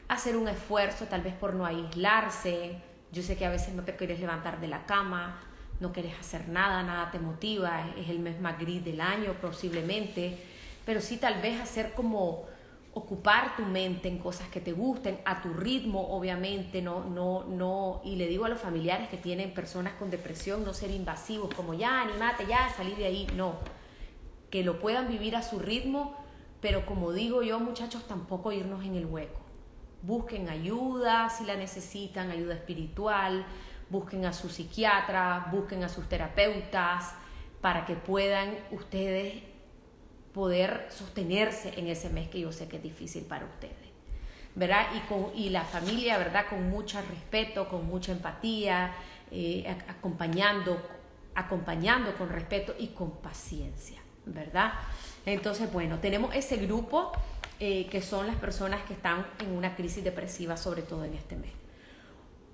hacer 0.09 0.35
un 0.35 0.47
esfuerzo 0.47 1.05
tal 1.05 1.21
vez 1.21 1.33
por 1.35 1.53
no 1.53 1.65
aislarse. 1.65 2.81
Yo 3.11 3.23
sé 3.23 3.37
que 3.37 3.45
a 3.45 3.49
veces 3.49 3.73
no 3.73 3.83
te 3.83 3.95
quieres 3.95 4.19
levantar 4.19 4.59
de 4.59 4.67
la 4.67 4.85
cama, 4.85 5.39
no 5.79 5.93
quieres 5.93 6.19
hacer 6.19 6.49
nada, 6.49 6.83
nada 6.83 7.11
te 7.11 7.19
motiva, 7.19 7.87
es 7.97 8.09
el 8.09 8.19
mes 8.19 8.41
más 8.41 8.59
gris 8.59 8.83
del 8.83 8.99
año 8.99 9.33
posiblemente, 9.39 10.37
pero 10.85 10.99
sí 10.99 11.17
tal 11.17 11.41
vez 11.41 11.61
hacer 11.61 11.93
como 11.93 12.45
ocupar 12.91 13.55
tu 13.55 13.63
mente 13.63 14.07
en 14.07 14.17
cosas 14.17 14.49
que 14.49 14.59
te 14.59 14.73
gusten, 14.73 15.19
a 15.23 15.41
tu 15.41 15.53
ritmo, 15.53 16.09
obviamente, 16.09 16.81
no, 16.81 17.05
no, 17.05 17.45
no, 17.45 18.01
y 18.03 18.15
le 18.15 18.27
digo 18.27 18.45
a 18.45 18.49
los 18.49 18.59
familiares 18.59 19.09
que 19.09 19.17
tienen 19.17 19.53
personas 19.53 19.93
con 19.93 20.09
depresión, 20.09 20.65
no 20.65 20.73
ser 20.73 20.89
invasivos, 20.89 21.53
como 21.53 21.75
ya, 21.75 22.01
animate, 22.01 22.45
ya, 22.47 22.67
salir 22.75 22.97
de 22.97 23.05
ahí, 23.05 23.27
no, 23.35 23.53
que 24.49 24.63
lo 24.63 24.79
puedan 24.79 25.07
vivir 25.07 25.35
a 25.35 25.43
su 25.43 25.59
ritmo, 25.59 26.15
pero 26.61 26.85
como 26.85 27.13
digo 27.13 27.43
yo, 27.43 27.59
muchachos, 27.59 28.07
tampoco 28.07 28.51
irnos 28.51 28.83
en 28.83 28.95
el 28.95 29.05
hueco 29.05 29.48
busquen 30.01 30.49
ayuda 30.49 31.29
si 31.29 31.45
la 31.45 31.55
necesitan, 31.55 32.31
ayuda 32.31 32.55
espiritual, 32.55 33.45
busquen 33.89 34.25
a 34.25 34.33
su 34.33 34.49
psiquiatra, 34.49 35.47
busquen 35.51 35.83
a 35.83 35.89
sus 35.89 36.07
terapeutas 36.07 37.13
para 37.61 37.85
que 37.85 37.95
puedan 37.95 38.55
ustedes 38.71 39.43
poder 40.33 40.87
sostenerse 40.89 41.77
en 41.77 41.87
ese 41.87 42.09
mes 42.09 42.29
que 42.29 42.39
yo 42.39 42.51
sé 42.51 42.67
que 42.67 42.77
es 42.77 42.83
difícil 42.83 43.23
para 43.23 43.45
ustedes. 43.45 43.89
¿verdad? 44.55 44.87
Y, 44.95 44.99
con, 45.07 45.31
y 45.35 45.49
la 45.49 45.63
familia, 45.63 46.17
¿verdad? 46.17 46.45
Con 46.49 46.69
mucho 46.69 46.99
respeto, 47.01 47.69
con 47.69 47.87
mucha 47.87 48.11
empatía, 48.11 48.93
eh, 49.31 49.77
acompañando, 49.87 50.81
acompañando 51.35 52.15
con 52.17 52.29
respeto 52.29 52.75
y 52.77 52.87
con 52.87 53.11
paciencia, 53.21 54.01
¿verdad? 54.25 54.73
Entonces, 55.25 55.71
bueno, 55.71 55.99
tenemos 55.99 56.35
ese 56.35 56.57
grupo 56.57 57.11
eh, 57.59 57.87
que 57.87 58.01
son 58.01 58.27
las 58.27 58.37
personas 58.37 58.81
que 58.83 58.93
están 58.93 59.25
en 59.39 59.51
una 59.51 59.75
crisis 59.75 60.03
depresiva, 60.03 60.55
sobre 60.55 60.81
todo 60.81 61.03
en 61.03 61.13
este 61.13 61.35
mes. 61.35 61.51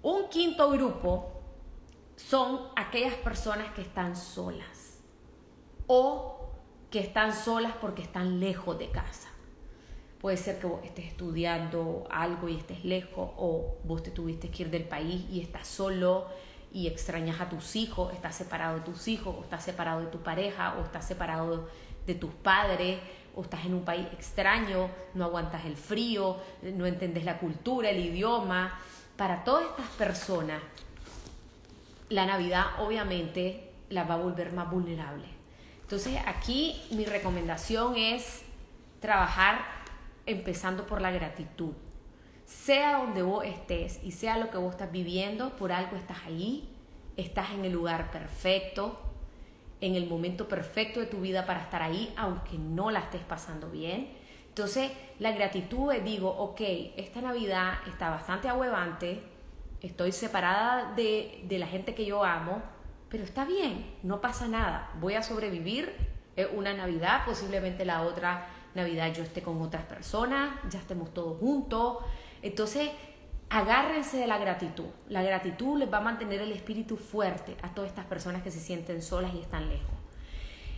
Un 0.02 0.30
quinto 0.30 0.70
grupo 0.72 1.42
son 2.16 2.70
aquellas 2.76 3.16
personas 3.16 3.72
que 3.74 3.82
están 3.82 4.16
solas 4.16 5.00
o 5.88 6.50
que 6.90 7.00
están 7.00 7.36
solas 7.36 7.74
porque 7.80 8.02
están 8.02 8.40
lejos 8.40 8.80
de 8.80 8.90
casa. 8.90 9.30
Puede 10.20 10.38
ser 10.38 10.60
que 10.60 10.66
vos 10.66 10.84
estés 10.84 11.06
estudiando 11.06 12.08
algo 12.10 12.50
y 12.50 12.56
estés 12.56 12.84
lejos 12.84 13.30
o 13.38 13.76
vos 13.84 14.02
te 14.02 14.12
tuviste 14.12 14.50
que 14.50 14.64
ir 14.64 14.72
del 14.72 14.86
país 14.86 15.26
y 15.30 15.42
estás 15.42 15.68
solo 15.68 16.28
y 16.74 16.88
extrañas 16.88 17.40
a 17.42 17.48
tus 17.48 17.76
hijos, 17.76 18.12
estás 18.14 18.36
separado 18.36 18.80
de 18.80 18.82
tus 18.82 19.08
hijos 19.08 19.36
o 19.38 19.44
estás 19.44 19.64
separado 19.64 20.02
de 20.02 20.08
tu 20.08 20.24
pareja 20.24 20.76
o 20.80 20.84
estás 20.84 21.08
separado 21.08 21.70
de 22.06 22.16
tus 22.16 22.32
padres 22.32 23.00
o 23.36 23.42
estás 23.42 23.66
en 23.66 23.74
un 23.74 23.84
país 23.84 24.08
extraño, 24.14 24.90
no 25.14 25.26
aguantas 25.26 25.66
el 25.66 25.76
frío, 25.76 26.38
no 26.62 26.86
entiendes 26.86 27.26
la 27.26 27.38
cultura, 27.38 27.90
el 27.90 28.04
idioma. 28.06 28.80
Para 29.18 29.44
todas 29.44 29.66
estas 29.70 29.90
personas, 29.92 30.62
la 32.10 32.26
Navidad 32.26 32.66
obviamente 32.80 33.72
la 33.90 34.04
va 34.04 34.16
a 34.16 34.18
volver 34.18 34.54
más 34.54 34.70
vulnerable. 34.70 35.26
Entonces 35.82 36.18
aquí 36.26 36.82
mi 36.92 37.06
recomendación 37.06 37.96
es 37.96 38.44
trabajar 39.00 39.60
empezando 40.26 40.86
por 40.86 41.02
la 41.02 41.12
gratitud. 41.12 41.74
Sea 42.46 43.00
donde 43.00 43.22
vos 43.22 43.44
estés 43.46 44.00
y 44.04 44.12
sea 44.12 44.38
lo 44.38 44.50
que 44.50 44.58
vos 44.58 44.72
estás 44.72 44.92
viviendo, 44.92 45.56
por 45.58 45.72
algo 45.72 45.96
estás 45.96 46.18
ahí, 46.26 46.70
estás 47.18 47.52
en 47.52 47.66
el 47.66 47.74
lugar 47.74 48.12
perfecto, 48.12 49.00
en 49.82 49.96
el 49.96 50.08
momento 50.08 50.48
perfecto 50.48 51.00
de 51.00 51.06
tu 51.06 51.22
vida 51.22 51.46
para 51.46 51.62
estar 51.62 51.82
ahí, 51.82 52.14
aunque 52.18 52.58
no 52.58 52.92
la 52.92 53.00
estés 53.00 53.22
pasando 53.22 53.70
bien. 53.70 54.10
Entonces, 54.50 54.92
la 55.20 55.32
gratitud 55.32 55.92
es, 55.92 56.04
digo, 56.04 56.30
ok, 56.30 56.62
esta 56.96 57.22
Navidad 57.22 57.74
está 57.88 58.10
bastante 58.10 58.48
ahuevante, 58.48 59.22
estoy 59.82 60.12
separada 60.12 60.94
de, 60.94 61.44
de 61.48 61.60
la 61.60 61.68
gente 61.68 61.94
que 61.94 62.06
yo 62.06 62.24
amo, 62.24 62.62
pero 63.10 63.24
está 63.24 63.46
bien, 63.46 63.86
no 64.04 64.22
pasa 64.22 64.48
nada, 64.48 64.92
voy 65.00 65.16
a 65.16 65.24
sobrevivir 65.24 65.94
una 66.54 66.74
Navidad, 66.74 67.24
posiblemente 67.26 67.86
la 67.86 68.02
otra 68.02 68.48
Navidad 68.74 69.14
yo 69.14 69.24
esté 69.24 69.42
con 69.42 69.62
otras 69.62 69.84
personas, 69.84 70.54
ya 70.70 70.80
estemos 70.80 71.14
todos 71.14 71.40
juntos. 71.40 72.00
Entonces, 72.42 72.90
agárrense 73.50 74.18
de 74.18 74.28
la 74.28 74.38
gratitud. 74.38 74.86
La 75.10 75.24
gratitud 75.24 75.78
les 75.78 75.92
va 75.92 75.98
a 75.98 76.02
mantener 76.02 76.42
el 76.42 76.52
espíritu 76.52 76.98
fuerte 76.98 77.56
a 77.62 77.74
todas 77.74 77.90
estas 77.90 78.06
personas 78.06 78.44
que 78.44 78.52
se 78.52 78.60
sienten 78.60 79.02
solas 79.02 79.34
y 79.34 79.40
están 79.40 79.70
lejos. 79.70 79.96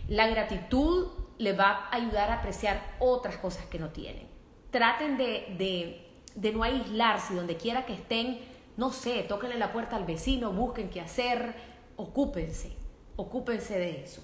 La 0.08 0.26
gratitud 0.26 1.08
les 1.38 1.58
va 1.58 1.88
a 1.90 1.96
ayudar 1.96 2.30
a 2.30 2.38
apreciar 2.38 2.96
otras 2.98 3.36
cosas 3.36 3.66
que 3.66 3.78
no 3.78 3.90
tienen. 3.90 4.26
Traten 4.70 5.16
de, 5.16 6.04
de, 6.34 6.52
no 6.52 6.62
aislarse 6.62 7.34
donde 7.34 7.56
quiera 7.56 7.86
que 7.86 7.94
estén, 7.94 8.40
no 8.76 8.90
sé, 8.90 9.22
tóquenle 9.22 9.58
la 9.58 9.72
puerta 9.72 9.96
al 9.96 10.04
vecino, 10.04 10.52
busquen 10.52 10.90
qué 10.90 11.00
hacer, 11.00 11.54
ocúpense, 11.96 12.76
ocúpense 13.16 13.78
de 13.78 14.02
eso. 14.02 14.22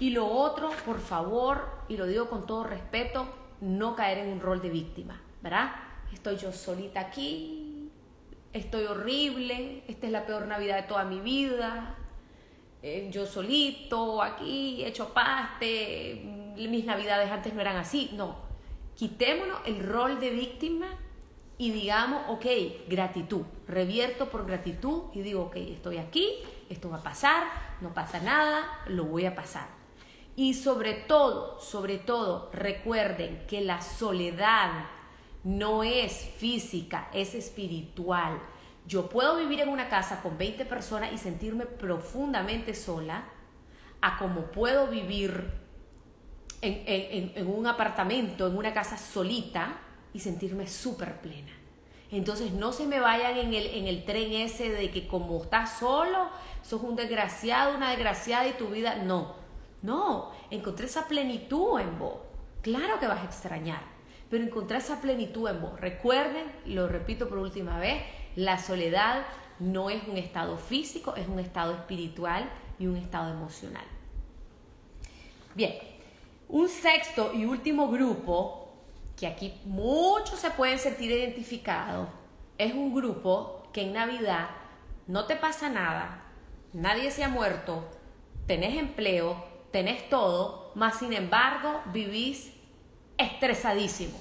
Y 0.00 0.10
lo 0.10 0.26
otro, 0.26 0.70
por 0.84 1.00
favor, 1.00 1.68
y 1.88 1.96
lo 1.96 2.06
digo 2.06 2.28
con 2.28 2.46
todo 2.46 2.64
respeto, 2.64 3.26
no 3.60 3.94
caer 3.94 4.18
en 4.18 4.32
un 4.32 4.40
rol 4.40 4.60
de 4.60 4.70
víctima, 4.70 5.20
¿verdad? 5.42 5.72
Estoy 6.12 6.36
yo 6.36 6.52
solita 6.52 7.00
aquí, 7.00 7.61
estoy 8.52 8.84
horrible, 8.84 9.82
esta 9.88 10.06
es 10.06 10.12
la 10.12 10.26
peor 10.26 10.46
Navidad 10.46 10.76
de 10.76 10.82
toda 10.82 11.04
mi 11.04 11.20
vida, 11.20 11.96
eh, 12.82 13.08
yo 13.12 13.26
solito 13.26 14.20
aquí, 14.22 14.84
hecho 14.84 15.14
paste, 15.14 16.20
mis 16.56 16.84
Navidades 16.84 17.30
antes 17.30 17.54
no 17.54 17.60
eran 17.60 17.76
así. 17.76 18.10
No, 18.14 18.36
quitémonos 18.96 19.60
el 19.66 19.86
rol 19.86 20.18
de 20.18 20.30
víctima 20.30 20.88
y 21.58 21.70
digamos, 21.70 22.22
ok, 22.28 22.46
gratitud, 22.88 23.42
revierto 23.68 24.28
por 24.28 24.46
gratitud 24.46 25.04
y 25.14 25.22
digo, 25.22 25.42
ok, 25.42 25.56
estoy 25.56 25.98
aquí, 25.98 26.28
esto 26.68 26.90
va 26.90 26.96
a 26.98 27.02
pasar, 27.02 27.44
no 27.80 27.94
pasa 27.94 28.20
nada, 28.20 28.82
lo 28.86 29.04
voy 29.04 29.26
a 29.26 29.34
pasar. 29.34 29.68
Y 30.34 30.54
sobre 30.54 30.94
todo, 30.94 31.60
sobre 31.60 31.98
todo, 31.98 32.50
recuerden 32.52 33.44
que 33.46 33.60
la 33.60 33.80
soledad 33.80 34.86
no 35.44 35.82
es 35.82 36.12
física, 36.36 37.08
es 37.12 37.34
espiritual. 37.34 38.40
Yo 38.86 39.08
puedo 39.08 39.36
vivir 39.36 39.60
en 39.60 39.68
una 39.68 39.88
casa 39.88 40.22
con 40.22 40.38
20 40.38 40.64
personas 40.66 41.12
y 41.12 41.18
sentirme 41.18 41.66
profundamente 41.66 42.74
sola, 42.74 43.24
a 44.00 44.18
como 44.18 44.46
puedo 44.46 44.88
vivir 44.88 45.52
en, 46.60 47.46
un 47.46 47.66
apartamento, 47.66 48.46
en 48.46 48.56
una 48.56 48.72
casa 48.72 48.96
solita 48.96 49.78
y 50.12 50.20
sentirme 50.20 50.66
súper 50.66 51.20
plena. 51.20 51.52
Entonces 52.10 52.52
no 52.52 52.72
se 52.72 52.86
me 52.86 53.00
vayan 53.00 53.38
en 53.38 53.54
el, 53.54 53.66
en 53.66 53.86
el 53.86 54.04
tren 54.04 54.32
ese 54.32 54.70
de 54.70 54.90
que 54.90 55.06
como 55.06 55.42
estás 55.42 55.78
solo, 55.78 56.28
sos 56.62 56.82
un 56.82 56.94
desgraciado, 56.94 57.74
una 57.76 57.90
desgraciada 57.90 58.46
y 58.46 58.52
tu 58.52 58.68
vida... 58.68 58.96
No, 58.96 59.34
no, 59.80 60.30
encontré 60.50 60.86
esa 60.86 61.08
plenitud 61.08 61.80
en 61.80 61.98
vos. 61.98 62.18
Claro 62.60 63.00
que 63.00 63.08
vas 63.08 63.20
a 63.20 63.24
extrañar, 63.24 63.82
pero 64.32 64.44
encontré 64.44 64.78
esa 64.78 64.98
plenitud 65.02 65.46
en 65.46 65.60
vos. 65.60 65.78
Recuerden, 65.78 66.50
lo 66.64 66.88
repito 66.88 67.28
por 67.28 67.36
última 67.36 67.78
vez, 67.78 68.02
la 68.34 68.56
soledad 68.56 69.26
no 69.58 69.90
es 69.90 70.02
un 70.08 70.16
estado 70.16 70.56
físico, 70.56 71.14
es 71.16 71.28
un 71.28 71.38
estado 71.38 71.74
espiritual 71.74 72.48
y 72.78 72.86
un 72.86 72.96
estado 72.96 73.30
emocional. 73.30 73.84
Bien, 75.54 75.74
un 76.48 76.70
sexto 76.70 77.34
y 77.34 77.44
último 77.44 77.90
grupo, 77.90 78.72
que 79.18 79.26
aquí 79.26 79.52
muchos 79.66 80.40
se 80.40 80.50
pueden 80.52 80.78
sentir 80.78 81.10
identificados, 81.10 82.08
es 82.56 82.72
un 82.72 82.94
grupo 82.94 83.64
que 83.70 83.82
en 83.82 83.92
Navidad 83.92 84.48
no 85.08 85.26
te 85.26 85.36
pasa 85.36 85.68
nada, 85.68 86.24
nadie 86.72 87.10
se 87.10 87.22
ha 87.22 87.28
muerto, 87.28 87.86
tenés 88.46 88.78
empleo, 88.78 89.44
tenés 89.72 90.08
todo, 90.08 90.72
más 90.74 91.00
sin 91.00 91.12
embargo 91.12 91.82
vivís 91.92 92.61
estresadísimo. 93.18 94.18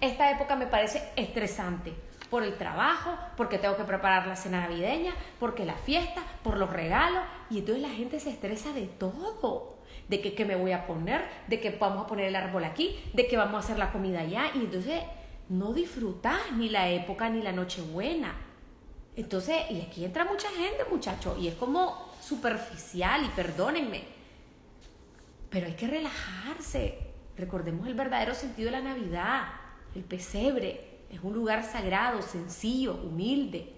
Esta 0.00 0.30
época 0.30 0.56
me 0.56 0.66
parece 0.66 1.02
estresante 1.16 1.94
por 2.30 2.42
el 2.42 2.58
trabajo, 2.58 3.16
porque 3.36 3.58
tengo 3.58 3.76
que 3.76 3.84
preparar 3.84 4.26
la 4.26 4.34
cena 4.34 4.60
navideña, 4.62 5.14
porque 5.38 5.64
la 5.64 5.74
fiesta, 5.74 6.22
por 6.42 6.56
los 6.56 6.70
regalos, 6.70 7.22
y 7.48 7.58
entonces 7.58 7.82
la 7.82 7.90
gente 7.90 8.18
se 8.18 8.30
estresa 8.30 8.72
de 8.72 8.86
todo, 8.86 9.78
de 10.08 10.20
que 10.20 10.34
qué 10.34 10.44
me 10.44 10.56
voy 10.56 10.72
a 10.72 10.86
poner, 10.86 11.24
de 11.46 11.60
que 11.60 11.70
vamos 11.70 12.04
a 12.04 12.06
poner 12.08 12.26
el 12.26 12.36
árbol 12.36 12.64
aquí, 12.64 12.98
de 13.12 13.28
que 13.28 13.36
vamos 13.36 13.54
a 13.54 13.58
hacer 13.58 13.78
la 13.78 13.92
comida 13.92 14.20
allá, 14.20 14.50
y 14.54 14.58
entonces 14.58 15.02
no 15.48 15.72
disfrutas 15.72 16.38
ni 16.56 16.70
la 16.70 16.88
época 16.88 17.28
ni 17.28 17.40
la 17.40 17.52
noche 17.52 17.82
buena. 17.82 18.34
Entonces, 19.16 19.70
y 19.70 19.80
aquí 19.80 20.04
entra 20.04 20.24
mucha 20.24 20.48
gente, 20.50 20.84
muchachos, 20.90 21.38
y 21.38 21.46
es 21.46 21.54
como 21.54 22.12
superficial, 22.20 23.24
y 23.24 23.28
perdónenme, 23.28 24.02
pero 25.50 25.66
hay 25.66 25.74
que 25.74 25.86
relajarse. 25.86 27.13
Recordemos 27.36 27.86
el 27.86 27.94
verdadero 27.94 28.34
sentido 28.34 28.70
de 28.70 28.78
la 28.78 28.82
Navidad, 28.82 29.44
el 29.94 30.04
pesebre, 30.04 30.94
es 31.10 31.20
un 31.22 31.34
lugar 31.34 31.62
sagrado, 31.64 32.22
sencillo, 32.22 32.94
humilde. 32.94 33.72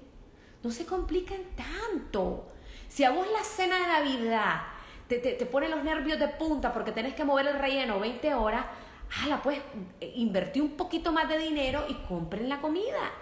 No 0.62 0.70
se 0.70 0.86
compliquen 0.86 1.42
tanto. 1.54 2.52
Si 2.88 3.04
a 3.04 3.10
vos 3.10 3.26
la 3.32 3.44
cena 3.44 3.78
de 3.78 3.86
Navidad 3.86 4.62
te, 5.08 5.18
te, 5.18 5.46
pone 5.46 5.68
los 5.68 5.84
nervios 5.84 6.18
de 6.18 6.28
punta 6.28 6.72
porque 6.72 6.92
tenés 6.92 7.14
que 7.14 7.24
mover 7.24 7.46
el 7.46 7.58
relleno 7.58 8.00
20 8.00 8.34
horas, 8.34 8.66
la 9.28 9.42
pues 9.42 9.60
invertí 10.14 10.60
un 10.60 10.76
poquito 10.76 11.12
más 11.12 11.28
de 11.28 11.38
dinero 11.38 11.84
y 11.88 11.94
compren 12.08 12.48
la 12.48 12.60
comida. 12.60 13.12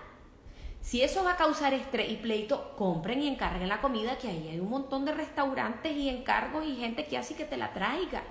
Si 0.81 1.03
eso 1.03 1.25
va 1.25 1.33
a 1.33 1.37
causar 1.37 1.73
estrés 1.73 2.11
y 2.11 2.17
pleito, 2.17 2.77
compren 2.77 3.23
y 3.23 3.29
encarguen 3.29 3.69
la 3.69 3.81
comida, 3.81 4.19
que 4.19 4.29
ahí 4.29 4.49
hay 4.51 4.61
un 4.61 4.69
montón 4.69 5.05
de 5.05 5.13
restaurantes 5.13 5.97
y 5.97 6.09
encargos 6.09 6.67
y 6.67 6.77
gente 6.77 7.07
que 7.07 7.17
hace 7.17 7.35
que 7.35 7.47
te 7.47 7.57
la 7.57 7.73
traiga. 7.73 8.23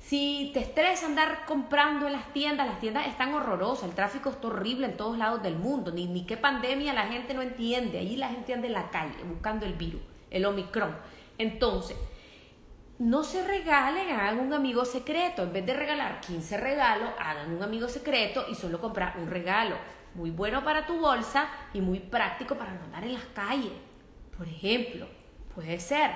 Si 0.00 0.50
te 0.54 0.60
estresa 0.60 1.06
andar 1.06 1.44
comprando 1.46 2.06
en 2.06 2.14
las 2.14 2.32
tiendas, 2.32 2.66
las 2.66 2.80
tiendas 2.80 3.06
están 3.06 3.34
horrorosas, 3.34 3.84
el 3.84 3.94
tráfico 3.94 4.30
está 4.30 4.48
horrible 4.48 4.86
en 4.86 4.96
todos 4.96 5.18
lados 5.18 5.42
del 5.42 5.56
mundo, 5.56 5.92
ni, 5.92 6.06
ni 6.06 6.24
qué 6.24 6.36
pandemia 6.36 6.94
la 6.94 7.06
gente 7.06 7.34
no 7.34 7.42
entiende, 7.42 7.98
allí 7.98 8.16
la 8.16 8.28
gente 8.28 8.54
anda 8.54 8.66
en 8.66 8.72
la 8.72 8.90
calle 8.90 9.14
buscando 9.24 9.66
el 9.66 9.74
virus, 9.74 10.00
el 10.30 10.46
Omicron. 10.46 10.96
Entonces, 11.38 11.96
no 12.98 13.24
se 13.24 13.46
regalen, 13.46 14.10
hagan 14.10 14.40
un 14.40 14.52
amigo 14.52 14.84
secreto, 14.84 15.42
en 15.42 15.52
vez 15.52 15.64
de 15.64 15.74
regalar 15.74 16.20
15 16.20 16.56
regalos, 16.56 17.10
hagan 17.18 17.54
un 17.54 17.62
amigo 17.62 17.88
secreto 17.88 18.46
y 18.50 18.54
solo 18.54 18.80
comprar 18.80 19.16
un 19.18 19.30
regalo, 19.30 19.76
muy 20.14 20.30
bueno 20.30 20.64
para 20.64 20.86
tu 20.86 20.98
bolsa 20.98 21.48
y 21.72 21.80
muy 21.80 22.00
práctico 22.00 22.56
para 22.56 22.72
no 22.72 22.84
andar 22.84 23.04
en 23.04 23.14
las 23.14 23.24
calles. 23.26 23.72
Por 24.36 24.48
ejemplo, 24.48 25.06
puede 25.54 25.78
ser. 25.78 26.10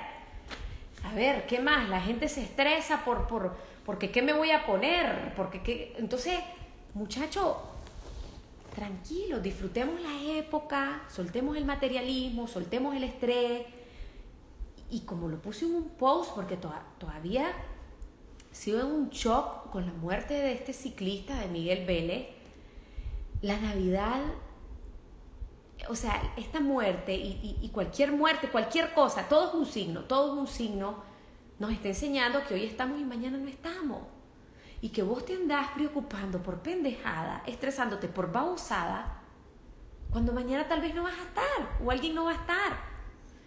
A 1.04 1.14
ver, 1.14 1.46
¿qué 1.46 1.60
más? 1.60 1.88
La 1.88 2.00
gente 2.00 2.28
se 2.28 2.42
estresa 2.42 3.04
por, 3.04 3.26
por 3.28 3.56
porque 3.84 4.10
¿qué 4.10 4.22
me 4.22 4.32
voy 4.32 4.50
a 4.50 4.64
poner? 4.64 5.34
Porque 5.36 5.62
¿qué? 5.62 5.94
Entonces, 5.98 6.38
muchacho, 6.94 7.58
tranquilo, 8.74 9.40
disfrutemos 9.40 10.00
la 10.00 10.38
época, 10.38 11.02
soltemos 11.08 11.56
el 11.56 11.64
materialismo, 11.64 12.48
soltemos 12.48 12.96
el 12.96 13.04
estrés. 13.04 13.66
Y 14.90 15.00
como 15.00 15.28
lo 15.28 15.40
puse 15.40 15.66
en 15.66 15.74
un 15.74 15.88
post, 15.90 16.34
porque 16.34 16.56
todavía 16.56 17.52
sigo 18.52 18.80
en 18.80 18.86
un 18.86 19.10
shock 19.10 19.70
con 19.70 19.86
la 19.86 19.92
muerte 19.92 20.34
de 20.34 20.52
este 20.52 20.72
ciclista, 20.72 21.38
de 21.40 21.48
Miguel 21.48 21.84
Vélez, 21.84 22.28
la 23.42 23.58
Navidad, 23.58 24.20
o 25.88 25.96
sea, 25.96 26.32
esta 26.36 26.60
muerte 26.60 27.14
y, 27.14 27.58
y 27.60 27.68
cualquier 27.70 28.12
muerte, 28.12 28.48
cualquier 28.48 28.94
cosa, 28.94 29.28
todo 29.28 29.48
es 29.48 29.54
un 29.54 29.66
signo, 29.66 30.04
todo 30.04 30.34
es 30.34 30.40
un 30.40 30.46
signo 30.46 31.13
nos 31.58 31.72
está 31.72 31.88
enseñando 31.88 32.44
que 32.46 32.54
hoy 32.54 32.64
estamos 32.64 32.98
y 32.98 33.04
mañana 33.04 33.38
no 33.38 33.48
estamos. 33.48 34.02
Y 34.80 34.90
que 34.90 35.02
vos 35.02 35.24
te 35.24 35.34
andás 35.34 35.68
preocupando 35.68 36.42
por 36.42 36.60
pendejada, 36.60 37.42
estresándote 37.46 38.08
por 38.08 38.30
babosada, 38.32 39.22
cuando 40.10 40.32
mañana 40.32 40.68
tal 40.68 40.80
vez 40.80 40.94
no 40.94 41.04
vas 41.04 41.18
a 41.18 41.22
estar 41.22 41.78
o 41.82 41.90
alguien 41.90 42.14
no 42.14 42.26
va 42.26 42.32
a 42.32 42.34
estar. 42.34 42.72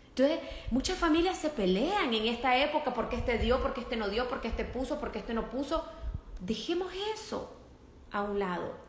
Entonces, 0.09 0.39
muchas 0.71 0.97
familias 0.97 1.37
se 1.37 1.49
pelean 1.49 2.13
en 2.13 2.25
esta 2.25 2.57
época 2.57 2.93
porque 2.93 3.17
este 3.17 3.37
dio, 3.37 3.61
porque 3.61 3.81
este 3.81 3.97
no 3.97 4.09
dio, 4.09 4.27
porque 4.27 4.47
este 4.47 4.65
puso, 4.65 4.99
porque 4.99 5.19
este 5.19 5.33
no 5.33 5.49
puso. 5.49 5.85
Dejemos 6.39 6.91
eso 7.13 7.55
a 8.11 8.23
un 8.23 8.39
lado 8.39 8.87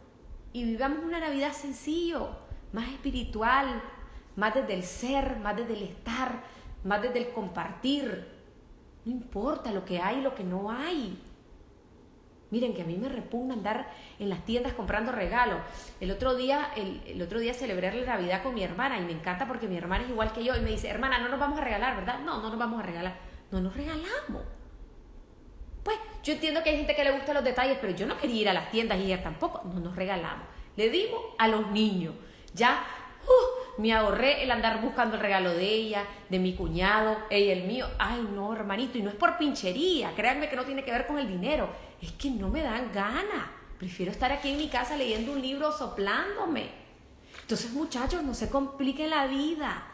y 0.52 0.64
vivamos 0.64 1.04
una 1.04 1.20
Navidad 1.20 1.52
sencillo, 1.52 2.31
más 2.72 2.88
espiritual, 2.88 3.83
más 4.37 4.54
desde 4.54 4.74
el 4.74 4.83
ser, 4.83 5.37
más 5.38 5.57
desde 5.57 5.74
el 5.74 5.83
estar, 5.83 6.42
más 6.85 7.02
desde 7.02 7.18
el 7.18 7.33
compartir, 7.33 8.38
no 9.04 9.12
importa 9.12 9.72
lo 9.72 9.84
que 9.84 10.00
hay 10.00 10.18
y 10.18 10.22
lo 10.22 10.34
que 10.34 10.44
no 10.44 10.70
hay. 10.70 11.18
Miren 12.50 12.74
que 12.74 12.82
a 12.82 12.84
mí 12.84 12.96
me 12.96 13.08
repugna 13.08 13.54
andar 13.54 13.90
en 14.18 14.30
las 14.30 14.44
tiendas 14.44 14.72
comprando 14.72 15.12
regalos. 15.12 15.58
El 16.00 16.11
otro 16.11 16.34
día, 16.34 16.70
el, 16.76 17.20
otro 17.20 17.40
día 17.40 17.52
celebré 17.52 17.92
la 17.92 18.14
Navidad 18.14 18.42
con 18.42 18.54
mi 18.54 18.62
hermana 18.62 18.98
y 18.98 19.02
me 19.02 19.12
encanta 19.12 19.46
porque 19.46 19.68
mi 19.68 19.76
hermana 19.76 20.04
es 20.04 20.11
igual 20.11 20.32
que 20.32 20.42
yo 20.42 20.56
y 20.56 20.61
me 20.61 20.70
dice, 20.70 20.88
hermana, 20.88 21.18
no 21.18 21.28
nos 21.28 21.38
vamos 21.38 21.58
a 21.58 21.64
regalar, 21.64 21.96
¿verdad? 21.96 22.20
No, 22.20 22.40
no 22.40 22.48
nos 22.48 22.58
vamos 22.58 22.80
a 22.80 22.87
regalar. 22.87 23.16
No 23.50 23.61
nos 23.61 23.76
regalamos. 23.76 24.42
Pues 25.82 25.98
yo 26.22 26.32
entiendo 26.32 26.62
que 26.62 26.70
hay 26.70 26.76
gente 26.78 26.94
que 26.94 27.04
le 27.04 27.12
gusta 27.12 27.34
los 27.34 27.44
detalles, 27.44 27.78
pero 27.80 27.94
yo 27.94 28.06
no 28.06 28.16
quería 28.16 28.40
ir 28.40 28.48
a 28.48 28.54
las 28.54 28.70
tiendas 28.70 28.98
y 28.98 29.04
ella 29.04 29.22
tampoco. 29.22 29.62
No 29.64 29.80
nos 29.80 29.94
regalamos. 29.94 30.46
Le 30.76 30.88
dimos 30.88 31.20
a 31.38 31.48
los 31.48 31.70
niños. 31.70 32.14
Ya 32.54 32.82
Uh, 33.28 33.67
me 33.78 33.92
ahorré 33.92 34.42
el 34.42 34.50
andar 34.50 34.80
buscando 34.82 35.16
el 35.16 35.22
regalo 35.22 35.50
de 35.52 35.64
ella, 35.64 36.04
de 36.28 36.38
mi 36.38 36.54
cuñado, 36.54 37.16
ella 37.30 37.52
el 37.52 37.64
mío. 37.64 37.86
Ay, 37.98 38.28
no, 38.34 38.52
hermanito, 38.52 38.98
y 38.98 39.02
no 39.02 39.10
es 39.10 39.16
por 39.16 39.38
pinchería, 39.38 40.12
créanme 40.14 40.48
que 40.48 40.56
no 40.56 40.64
tiene 40.64 40.84
que 40.84 40.90
ver 40.90 41.06
con 41.06 41.18
el 41.18 41.28
dinero, 41.28 41.70
es 42.02 42.12
que 42.12 42.30
no 42.30 42.48
me 42.48 42.62
dan 42.62 42.92
ganas. 42.92 43.48
Prefiero 43.78 44.10
estar 44.10 44.32
aquí 44.32 44.50
en 44.50 44.58
mi 44.58 44.68
casa 44.68 44.96
leyendo 44.96 45.32
un 45.32 45.40
libro 45.40 45.72
soplándome. 45.72 46.70
Entonces, 47.42 47.72
muchachos, 47.72 48.22
no 48.22 48.34
se 48.34 48.50
compliquen 48.50 49.10
la 49.10 49.26
vida. 49.26 49.86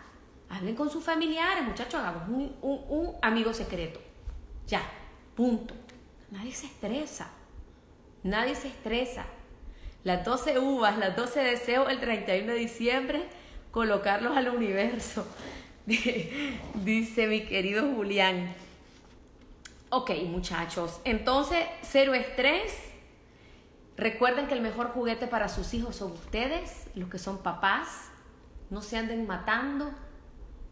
Hablen 0.48 0.74
con 0.74 0.90
sus 0.90 1.04
familiares, 1.04 1.64
muchachos, 1.64 1.94
hagamos 1.94 2.28
un, 2.28 2.56
un 2.62 3.14
amigo 3.22 3.52
secreto. 3.52 4.00
Ya, 4.66 4.82
punto. 5.34 5.74
Nadie 6.30 6.52
se 6.52 6.66
estresa. 6.66 7.30
Nadie 8.22 8.54
se 8.54 8.68
estresa 8.68 9.26
las 10.04 10.22
12 10.24 10.58
uvas, 10.58 10.98
las 10.98 11.16
12 11.16 11.40
deseos 11.40 11.90
el 11.90 11.98
31 11.98 12.52
de 12.52 12.58
diciembre, 12.58 13.24
colocarlos 13.74 14.36
al 14.36 14.48
universo, 14.48 15.26
dice 16.74 17.26
mi 17.26 17.44
querido 17.44 17.82
Julián. 17.92 18.54
Ok, 19.90 20.12
muchachos, 20.28 21.00
entonces 21.04 21.58
cero 21.82 22.14
estrés, 22.14 22.72
Recuerden 23.96 24.48
que 24.48 24.54
el 24.54 24.60
mejor 24.60 24.88
juguete 24.88 25.28
para 25.28 25.48
sus 25.48 25.72
hijos 25.72 25.94
son 25.94 26.10
ustedes, 26.10 26.88
los 26.96 27.08
que 27.08 27.18
son 27.20 27.38
papás. 27.38 28.08
No 28.68 28.82
se 28.82 28.96
anden 28.96 29.24
matando, 29.24 29.92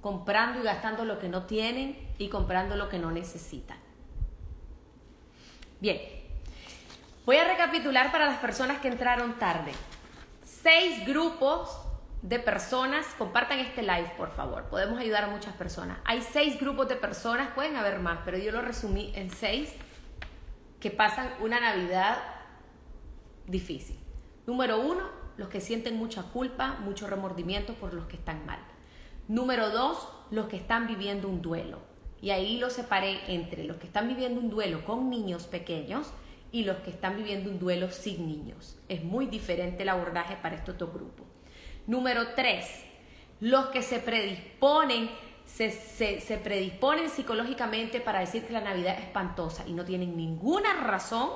comprando 0.00 0.58
y 0.58 0.64
gastando 0.64 1.04
lo 1.04 1.20
que 1.20 1.28
no 1.28 1.44
tienen 1.44 1.96
y 2.18 2.28
comprando 2.28 2.74
lo 2.74 2.88
que 2.88 2.98
no 2.98 3.12
necesitan. 3.12 3.78
Bien, 5.78 6.00
voy 7.24 7.36
a 7.36 7.44
recapitular 7.44 8.10
para 8.10 8.26
las 8.26 8.38
personas 8.40 8.80
que 8.80 8.88
entraron 8.88 9.38
tarde. 9.38 9.70
Seis 10.44 11.06
grupos 11.06 11.70
de 12.22 12.38
personas, 12.38 13.04
compartan 13.18 13.58
este 13.58 13.82
live 13.82 14.12
por 14.16 14.30
favor, 14.30 14.68
podemos 14.68 14.98
ayudar 14.98 15.24
a 15.24 15.28
muchas 15.28 15.54
personas. 15.54 15.98
Hay 16.04 16.22
seis 16.22 16.58
grupos 16.58 16.88
de 16.88 16.96
personas, 16.96 17.48
pueden 17.54 17.76
haber 17.76 17.98
más, 17.98 18.20
pero 18.24 18.38
yo 18.38 18.52
lo 18.52 18.62
resumí 18.62 19.12
en 19.16 19.28
seis 19.30 19.74
que 20.78 20.90
pasan 20.90 21.28
una 21.40 21.60
Navidad 21.60 22.18
difícil. 23.46 23.98
Número 24.46 24.80
uno, 24.80 25.02
los 25.36 25.48
que 25.48 25.60
sienten 25.60 25.96
mucha 25.96 26.22
culpa, 26.22 26.78
mucho 26.80 27.08
remordimiento 27.08 27.74
por 27.74 27.92
los 27.92 28.06
que 28.06 28.16
están 28.16 28.46
mal. 28.46 28.60
Número 29.26 29.70
dos, 29.70 30.08
los 30.30 30.46
que 30.46 30.56
están 30.56 30.86
viviendo 30.86 31.28
un 31.28 31.42
duelo. 31.42 31.80
Y 32.20 32.30
ahí 32.30 32.58
lo 32.58 32.70
separé 32.70 33.20
entre 33.34 33.64
los 33.64 33.78
que 33.78 33.86
están 33.86 34.06
viviendo 34.06 34.40
un 34.40 34.48
duelo 34.48 34.84
con 34.84 35.10
niños 35.10 35.46
pequeños 35.46 36.12
y 36.52 36.64
los 36.64 36.76
que 36.78 36.90
están 36.90 37.16
viviendo 37.16 37.50
un 37.50 37.58
duelo 37.58 37.90
sin 37.90 38.28
niños. 38.28 38.78
Es 38.88 39.02
muy 39.02 39.26
diferente 39.26 39.82
el 39.82 39.88
abordaje 39.88 40.36
para 40.40 40.54
estos 40.54 40.78
dos 40.78 40.92
grupos. 40.92 41.26
Número 41.86 42.28
tres, 42.34 42.66
los 43.40 43.66
que 43.66 43.82
se 43.82 43.98
predisponen, 43.98 45.10
se, 45.44 45.70
se, 45.70 46.38
predisponen 46.38 47.10
psicológicamente 47.10 48.00
para 48.00 48.20
decir 48.20 48.46
que 48.46 48.52
la 48.52 48.60
Navidad 48.60 48.96
es 48.98 49.04
espantosa 49.06 49.64
y 49.66 49.72
no 49.72 49.84
tienen 49.84 50.16
ninguna 50.16 50.74
razón 50.74 51.30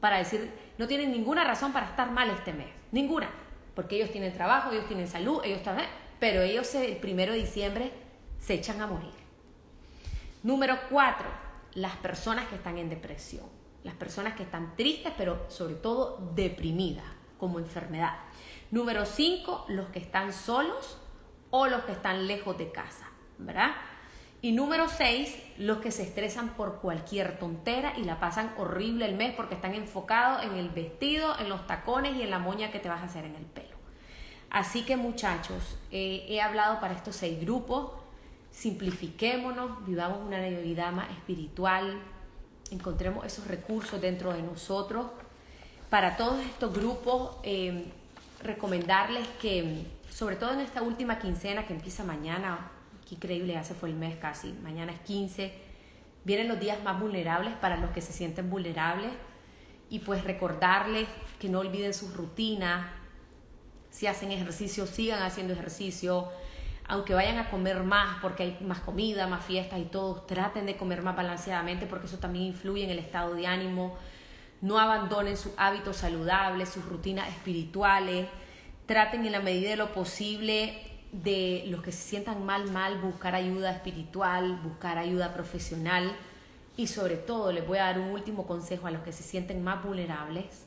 para 0.00 0.18
decir, 0.18 0.50
no 0.76 0.86
tienen 0.86 1.12
ninguna 1.12 1.44
razón 1.44 1.72
para 1.72 1.86
estar 1.86 2.10
mal 2.10 2.28
este 2.30 2.52
mes, 2.52 2.66
ninguna, 2.92 3.30
porque 3.74 3.96
ellos 3.96 4.10
tienen 4.10 4.34
trabajo, 4.34 4.72
ellos 4.72 4.86
tienen 4.86 5.06
salud, 5.06 5.40
ellos 5.44 5.58
están, 5.58 5.78
pero 6.18 6.42
ellos 6.42 6.74
el 6.74 6.96
primero 6.96 7.32
de 7.32 7.38
diciembre 7.38 7.92
se 8.38 8.54
echan 8.54 8.80
a 8.82 8.86
morir. 8.86 9.14
Número 10.42 10.76
cuatro, 10.90 11.26
las 11.74 11.96
personas 11.96 12.48
que 12.48 12.56
están 12.56 12.76
en 12.78 12.90
depresión, 12.90 13.46
las 13.82 13.94
personas 13.94 14.34
que 14.34 14.42
están 14.42 14.76
tristes, 14.76 15.12
pero 15.16 15.46
sobre 15.48 15.74
todo 15.74 16.32
deprimidas 16.34 17.06
como 17.38 17.58
enfermedad. 17.58 18.14
Número 18.74 19.06
5, 19.06 19.66
los 19.68 19.86
que 19.90 20.00
están 20.00 20.32
solos 20.32 20.98
o 21.50 21.68
los 21.68 21.84
que 21.84 21.92
están 21.92 22.26
lejos 22.26 22.58
de 22.58 22.72
casa, 22.72 23.08
¿verdad? 23.38 23.70
Y 24.42 24.50
número 24.50 24.88
6, 24.88 25.32
los 25.58 25.78
que 25.78 25.92
se 25.92 26.02
estresan 26.02 26.56
por 26.56 26.80
cualquier 26.80 27.38
tontera 27.38 27.96
y 27.96 28.02
la 28.02 28.18
pasan 28.18 28.52
horrible 28.58 29.04
el 29.06 29.14
mes 29.14 29.32
porque 29.36 29.54
están 29.54 29.74
enfocados 29.74 30.42
en 30.42 30.56
el 30.56 30.70
vestido, 30.70 31.38
en 31.38 31.50
los 31.50 31.68
tacones 31.68 32.16
y 32.16 32.22
en 32.22 32.30
la 32.30 32.40
moña 32.40 32.72
que 32.72 32.80
te 32.80 32.88
vas 32.88 33.00
a 33.00 33.04
hacer 33.04 33.24
en 33.24 33.36
el 33.36 33.44
pelo. 33.44 33.76
Así 34.50 34.82
que 34.82 34.96
muchachos, 34.96 35.78
eh, 35.92 36.26
he 36.28 36.40
hablado 36.40 36.80
para 36.80 36.94
estos 36.94 37.14
seis 37.14 37.40
grupos, 37.40 37.92
simplifiquémonos, 38.50 39.86
vivamos 39.86 40.18
una 40.26 40.40
vida 40.40 40.90
más 40.90 41.12
espiritual, 41.12 42.02
encontremos 42.72 43.24
esos 43.24 43.46
recursos 43.46 44.00
dentro 44.00 44.32
de 44.32 44.42
nosotros. 44.42 45.12
Para 45.90 46.16
todos 46.16 46.40
estos 46.40 46.74
grupos, 46.74 47.36
eh, 47.44 47.92
recomendarles 48.44 49.26
que, 49.40 49.86
sobre 50.10 50.36
todo 50.36 50.52
en 50.52 50.60
esta 50.60 50.82
última 50.82 51.18
quincena 51.18 51.66
que 51.66 51.72
empieza 51.72 52.04
mañana, 52.04 52.70
qué 53.08 53.16
increíble, 53.16 53.54
ya 53.54 53.64
se 53.64 53.74
fue 53.74 53.88
el 53.88 53.96
mes 53.96 54.16
casi, 54.16 54.52
mañana 54.62 54.92
es 54.92 55.00
15, 55.00 55.52
vienen 56.24 56.48
los 56.48 56.60
días 56.60 56.82
más 56.84 57.00
vulnerables 57.00 57.54
para 57.54 57.76
los 57.76 57.90
que 57.90 58.00
se 58.00 58.12
sienten 58.12 58.50
vulnerables 58.50 59.10
y 59.90 60.00
pues 60.00 60.24
recordarles 60.24 61.08
que 61.38 61.48
no 61.48 61.60
olviden 61.60 61.94
sus 61.94 62.14
rutinas, 62.14 62.86
si 63.90 64.06
hacen 64.06 64.32
ejercicio, 64.32 64.86
sigan 64.86 65.22
haciendo 65.22 65.52
ejercicio, 65.52 66.28
aunque 66.86 67.14
vayan 67.14 67.38
a 67.38 67.50
comer 67.50 67.82
más 67.82 68.18
porque 68.20 68.42
hay 68.42 68.58
más 68.60 68.80
comida, 68.80 69.26
más 69.26 69.44
fiestas 69.44 69.80
y 69.80 69.84
todo, 69.84 70.22
traten 70.22 70.66
de 70.66 70.76
comer 70.76 71.02
más 71.02 71.16
balanceadamente 71.16 71.86
porque 71.86 72.06
eso 72.06 72.18
también 72.18 72.46
influye 72.46 72.84
en 72.84 72.90
el 72.90 72.98
estado 72.98 73.34
de 73.34 73.46
ánimo 73.46 73.96
no 74.64 74.78
abandonen 74.78 75.36
sus 75.36 75.52
hábitos 75.58 75.98
saludables, 75.98 76.70
sus 76.70 76.86
rutinas 76.86 77.28
espirituales, 77.28 78.26
traten 78.86 79.26
en 79.26 79.32
la 79.32 79.40
medida 79.40 79.68
de 79.68 79.76
lo 79.76 79.92
posible 79.92 80.80
de 81.12 81.64
los 81.66 81.82
que 81.82 81.92
se 81.92 82.08
sientan 82.08 82.46
mal, 82.46 82.70
mal, 82.70 82.98
buscar 82.98 83.34
ayuda 83.34 83.72
espiritual, 83.72 84.58
buscar 84.62 84.96
ayuda 84.96 85.34
profesional. 85.34 86.16
Y 86.78 86.86
sobre 86.86 87.16
todo 87.16 87.52
les 87.52 87.66
voy 87.66 87.76
a 87.76 87.84
dar 87.84 88.00
un 88.00 88.08
último 88.08 88.46
consejo 88.46 88.86
a 88.86 88.90
los 88.90 89.02
que 89.02 89.12
se 89.12 89.22
sienten 89.22 89.62
más 89.62 89.84
vulnerables, 89.84 90.64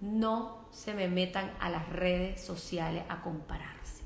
no 0.00 0.68
se 0.70 0.94
me 0.94 1.08
metan 1.08 1.50
a 1.58 1.70
las 1.70 1.88
redes 1.88 2.40
sociales 2.40 3.02
a 3.08 3.20
compararse. 3.20 4.04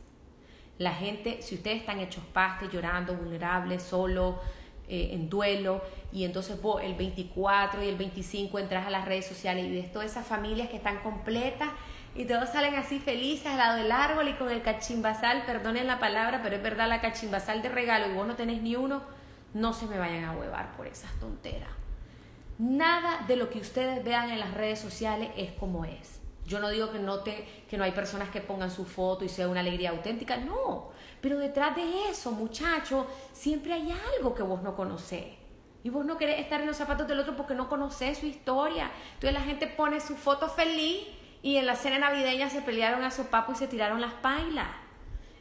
La 0.79 0.95
gente, 0.95 1.43
si 1.43 1.57
ustedes 1.57 1.81
están 1.81 2.01
hechos 2.01 2.25
pastes, 2.33 2.71
llorando, 2.73 3.15
vulnerables, 3.15 3.83
solo, 3.83 4.41
eh, 4.93 5.15
en 5.15 5.31
duelo 5.31 5.81
y 6.13 6.25
entonces 6.25 6.61
vos 6.61 6.83
el 6.83 6.95
24 6.95 7.83
y 7.83 7.89
el 7.89 7.97
25 7.97 8.59
entras 8.59 8.87
a 8.87 8.91
las 8.91 9.07
redes 9.07 9.25
sociales 9.25 9.65
y 9.65 9.73
ves 9.73 9.91
todas 9.91 10.11
esas 10.11 10.27
familias 10.27 10.69
que 10.69 10.77
están 10.77 10.99
completas 10.99 11.71
y 12.15 12.27
todos 12.27 12.51
salen 12.51 12.75
así 12.75 12.99
felices 12.99 13.47
al 13.47 13.57
lado 13.57 13.79
del 13.79 13.91
árbol 13.91 14.29
y 14.29 14.35
con 14.35 14.51
el 14.51 14.61
cachimbasal, 14.61 15.47
perdonen 15.47 15.87
la 15.87 15.99
palabra, 15.99 16.41
pero 16.43 16.57
es 16.57 16.63
verdad 16.63 16.91
la 16.91 17.01
cachimbasal 17.01 17.63
de 17.63 17.71
regalo 17.71 18.13
y 18.13 18.15
vos 18.15 18.27
no 18.27 18.37
tenés 18.37 18.61
ni 18.61 18.77
uno, 18.77 19.03
no 19.55 19.73
se 19.73 19.87
me 19.87 19.97
vayan 19.97 20.25
a 20.25 20.33
huevar 20.33 20.77
por 20.77 20.87
esas 20.87 21.11
tonteras. 21.19 21.71
Nada 22.59 23.25
de 23.27 23.37
lo 23.37 23.49
que 23.49 23.61
ustedes 23.61 24.05
vean 24.05 24.29
en 24.29 24.41
las 24.41 24.53
redes 24.53 24.79
sociales 24.79 25.31
es 25.39 25.53
como 25.53 25.87
es. 25.87 26.22
Yo 26.53 26.61
no 26.61 26.69
digo 26.69 26.93
que 26.93 26.99
no, 26.99 27.21
te, 27.21 27.65
que 27.67 27.79
no 27.79 27.85
hay 27.85 27.93
personas 27.93 28.29
que 28.29 28.43
pongan 28.43 28.71
su 28.71 28.85
foto 28.85 29.25
y 29.25 29.31
sea 29.31 29.49
una 29.49 29.61
alegría 29.61 29.89
auténtica, 29.89 30.37
no. 30.37 30.91
Pero 31.23 31.39
detrás 31.39 31.75
de 31.75 32.11
eso, 32.11 32.31
muchacho, 32.31 33.07
siempre 33.33 33.73
hay 33.73 33.91
algo 34.15 34.35
que 34.35 34.43
vos 34.43 34.63
no 34.63 34.77
conocés. 34.77 35.25
Y 35.83 35.89
vos 35.89 36.05
no 36.05 36.19
querés 36.19 36.41
estar 36.41 36.61
en 36.61 36.67
los 36.67 36.77
zapatos 36.77 37.09
del 37.09 37.21
otro 37.21 37.37
porque 37.37 37.55
no 37.55 37.71
conocés 37.71 38.19
su 38.19 38.27
historia. 38.27 38.91
Entonces 39.15 39.33
la 39.33 39.41
gente 39.41 39.67
pone 39.67 39.99
su 40.03 40.15
foto 40.15 40.47
feliz 40.47 41.07
y 41.41 41.57
en 41.57 41.65
la 41.65 41.75
cena 41.75 41.99
navideña 41.99 42.51
se 42.51 42.61
pelearon 42.61 43.03
a 43.03 43.11
su 43.11 43.29
papo 43.29 43.53
y 43.53 43.55
se 43.55 43.67
tiraron 43.67 44.03
las 44.03 44.13
pailas. 44.13 44.69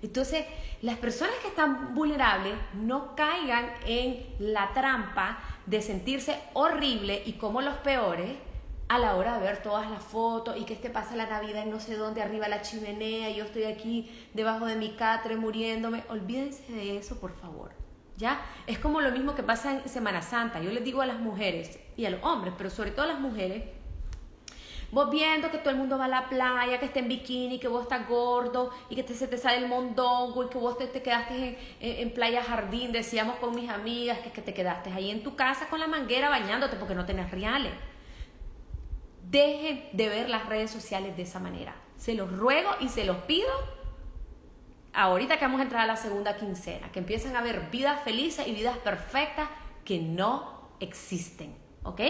Entonces, 0.01 0.45
las 0.81 0.97
personas 0.97 1.35
que 1.41 1.49
están 1.49 1.93
vulnerables 1.93 2.53
no 2.73 3.17
caigan 3.17 3.69
en 3.85 4.27
la 4.39 4.71
trampa 4.71 5.39
de 5.65 5.81
sentirse 5.81 6.41
horrible 6.53 7.21
y 7.25 7.33
como 7.33 7.61
los 7.61 7.75
peores 7.79 8.31
a 8.91 8.99
la 8.99 9.15
hora 9.15 9.37
de 9.37 9.45
ver 9.45 9.63
todas 9.63 9.89
las 9.89 10.03
fotos 10.03 10.57
y 10.57 10.65
que 10.65 10.73
este 10.73 10.89
pasa 10.89 11.15
la 11.15 11.25
Navidad 11.25 11.63
en 11.63 11.71
no 11.71 11.79
sé 11.79 11.95
dónde, 11.95 12.21
arriba 12.21 12.49
la 12.49 12.61
chimenea, 12.61 13.29
y 13.29 13.37
yo 13.37 13.45
estoy 13.45 13.63
aquí 13.63 14.11
debajo 14.33 14.65
de 14.65 14.75
mi 14.75 14.89
catre 14.95 15.37
muriéndome. 15.37 16.03
Olvídense 16.09 16.69
de 16.73 16.97
eso, 16.97 17.17
por 17.17 17.31
favor. 17.31 17.71
¿Ya? 18.17 18.41
Es 18.67 18.79
como 18.79 18.99
lo 18.99 19.11
mismo 19.11 19.33
que 19.33 19.43
pasa 19.43 19.71
en 19.71 19.87
Semana 19.87 20.21
Santa. 20.21 20.61
Yo 20.61 20.71
les 20.71 20.83
digo 20.83 21.01
a 21.01 21.05
las 21.05 21.19
mujeres 21.19 21.79
y 21.95 22.03
a 22.03 22.09
los 22.09 22.21
hombres, 22.21 22.53
pero 22.57 22.69
sobre 22.69 22.91
todo 22.91 23.05
a 23.05 23.07
las 23.07 23.21
mujeres, 23.21 23.63
vos 24.91 25.09
viendo 25.09 25.49
que 25.51 25.59
todo 25.59 25.69
el 25.69 25.77
mundo 25.77 25.97
va 25.97 26.05
a 26.05 26.09
la 26.09 26.27
playa, 26.27 26.77
que 26.77 26.87
está 26.87 26.99
en 26.99 27.07
bikini, 27.07 27.59
que 27.59 27.69
vos 27.69 27.83
estás 27.83 28.05
gordo 28.09 28.71
y 28.89 28.95
que 28.95 29.07
se 29.07 29.25
te 29.25 29.37
sale 29.37 29.59
el 29.59 29.69
mondongo 29.69 30.43
y 30.43 30.49
que 30.49 30.57
vos 30.57 30.77
te, 30.77 30.87
te 30.87 31.01
quedaste 31.01 31.57
en, 31.79 32.13
playa 32.13 32.43
jardín, 32.43 32.91
decíamos 32.91 33.37
con 33.37 33.55
mis 33.55 33.69
amigas 33.69 34.19
que, 34.19 34.31
que 34.31 34.41
te 34.41 34.53
quedaste 34.53 34.91
ahí 34.91 35.11
en 35.11 35.23
tu 35.23 35.37
casa 35.37 35.69
con 35.69 35.79
la 35.79 35.87
manguera 35.87 36.27
bañándote 36.27 36.75
porque 36.75 36.93
no 36.93 37.05
tenés 37.05 37.31
reales. 37.31 37.71
Dejen 39.31 39.87
de 39.93 40.09
ver 40.09 40.29
las 40.29 40.45
redes 40.47 40.69
sociales 40.69 41.15
de 41.15 41.23
esa 41.23 41.39
manera. 41.39 41.73
Se 41.95 42.15
los 42.15 42.29
ruego 42.37 42.69
y 42.81 42.89
se 42.89 43.05
los 43.05 43.15
pido 43.19 43.49
ahorita 44.91 45.37
que 45.37 45.45
vamos 45.45 45.61
a 45.61 45.63
entrar 45.63 45.83
a 45.83 45.85
la 45.85 45.95
segunda 45.95 46.35
quincena, 46.35 46.91
que 46.91 46.99
empiecen 46.99 47.37
a 47.37 47.41
ver 47.41 47.69
vidas 47.71 48.03
felices 48.03 48.45
y 48.45 48.51
vidas 48.51 48.77
perfectas 48.79 49.47
que 49.85 49.99
no 49.99 50.75
existen, 50.81 51.55
¿ok? 51.83 52.01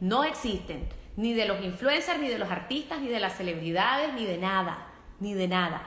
No 0.00 0.24
existen, 0.24 0.88
ni 1.16 1.34
de 1.34 1.44
los 1.44 1.62
influencers, 1.62 2.18
ni 2.18 2.28
de 2.28 2.38
los 2.38 2.50
artistas, 2.50 2.98
ni 2.98 3.08
de 3.08 3.20
las 3.20 3.36
celebridades, 3.36 4.14
ni 4.14 4.24
de 4.24 4.38
nada, 4.38 4.86
ni 5.20 5.34
de 5.34 5.48
nada, 5.48 5.86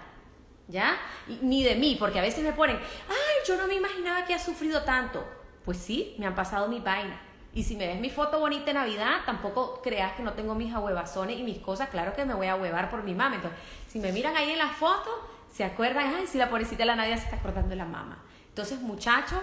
¿ya? 0.67 0.95
ni 1.41 1.63
de 1.63 1.73
mí, 1.73 1.97
porque 1.99 2.19
a 2.19 2.21
veces 2.21 2.43
me 2.43 2.53
ponen, 2.53 2.77
ay, 2.77 3.47
yo 3.47 3.57
no 3.57 3.65
me 3.65 3.73
imaginaba 3.73 4.25
que 4.25 4.35
ha 4.35 4.39
sufrido 4.39 4.83
tanto. 4.83 5.27
Pues 5.65 5.77
sí, 5.79 6.15
me 6.19 6.27
han 6.27 6.35
pasado 6.35 6.67
mi 6.67 6.79
vaina. 6.79 7.19
Y 7.53 7.63
si 7.63 7.75
me 7.75 7.87
ves 7.87 7.99
mi 7.99 8.09
foto 8.09 8.39
bonita 8.39 8.65
de 8.65 8.73
Navidad, 8.73 9.21
tampoco 9.25 9.81
creas 9.81 10.13
que 10.13 10.23
no 10.23 10.33
tengo 10.33 10.53
mis 10.53 10.73
ahuevazones 10.73 11.39
y 11.39 11.43
mis 11.43 11.57
cosas. 11.59 11.89
Claro 11.89 12.13
que 12.13 12.23
me 12.25 12.33
voy 12.33 12.47
a 12.47 12.55
huevar 12.55 12.89
por 12.89 13.03
mi 13.03 13.15
mamá. 13.15 13.35
Entonces, 13.35 13.59
si 13.87 13.99
me 13.99 14.11
miran 14.11 14.35
ahí 14.35 14.51
en 14.51 14.59
la 14.59 14.69
foto, 14.69 15.09
se 15.51 15.63
acuerdan, 15.63 16.13
ay, 16.15 16.27
si 16.27 16.37
la 16.37 16.49
pobrecita 16.49 16.79
de 16.79 16.85
la 16.85 16.95
Navidad 16.95 17.17
se 17.17 17.23
está 17.23 17.37
acordando 17.37 17.69
de 17.69 17.77
la 17.77 17.85
mamá. 17.85 18.23
Entonces, 18.49 18.79
muchachos, 18.81 19.39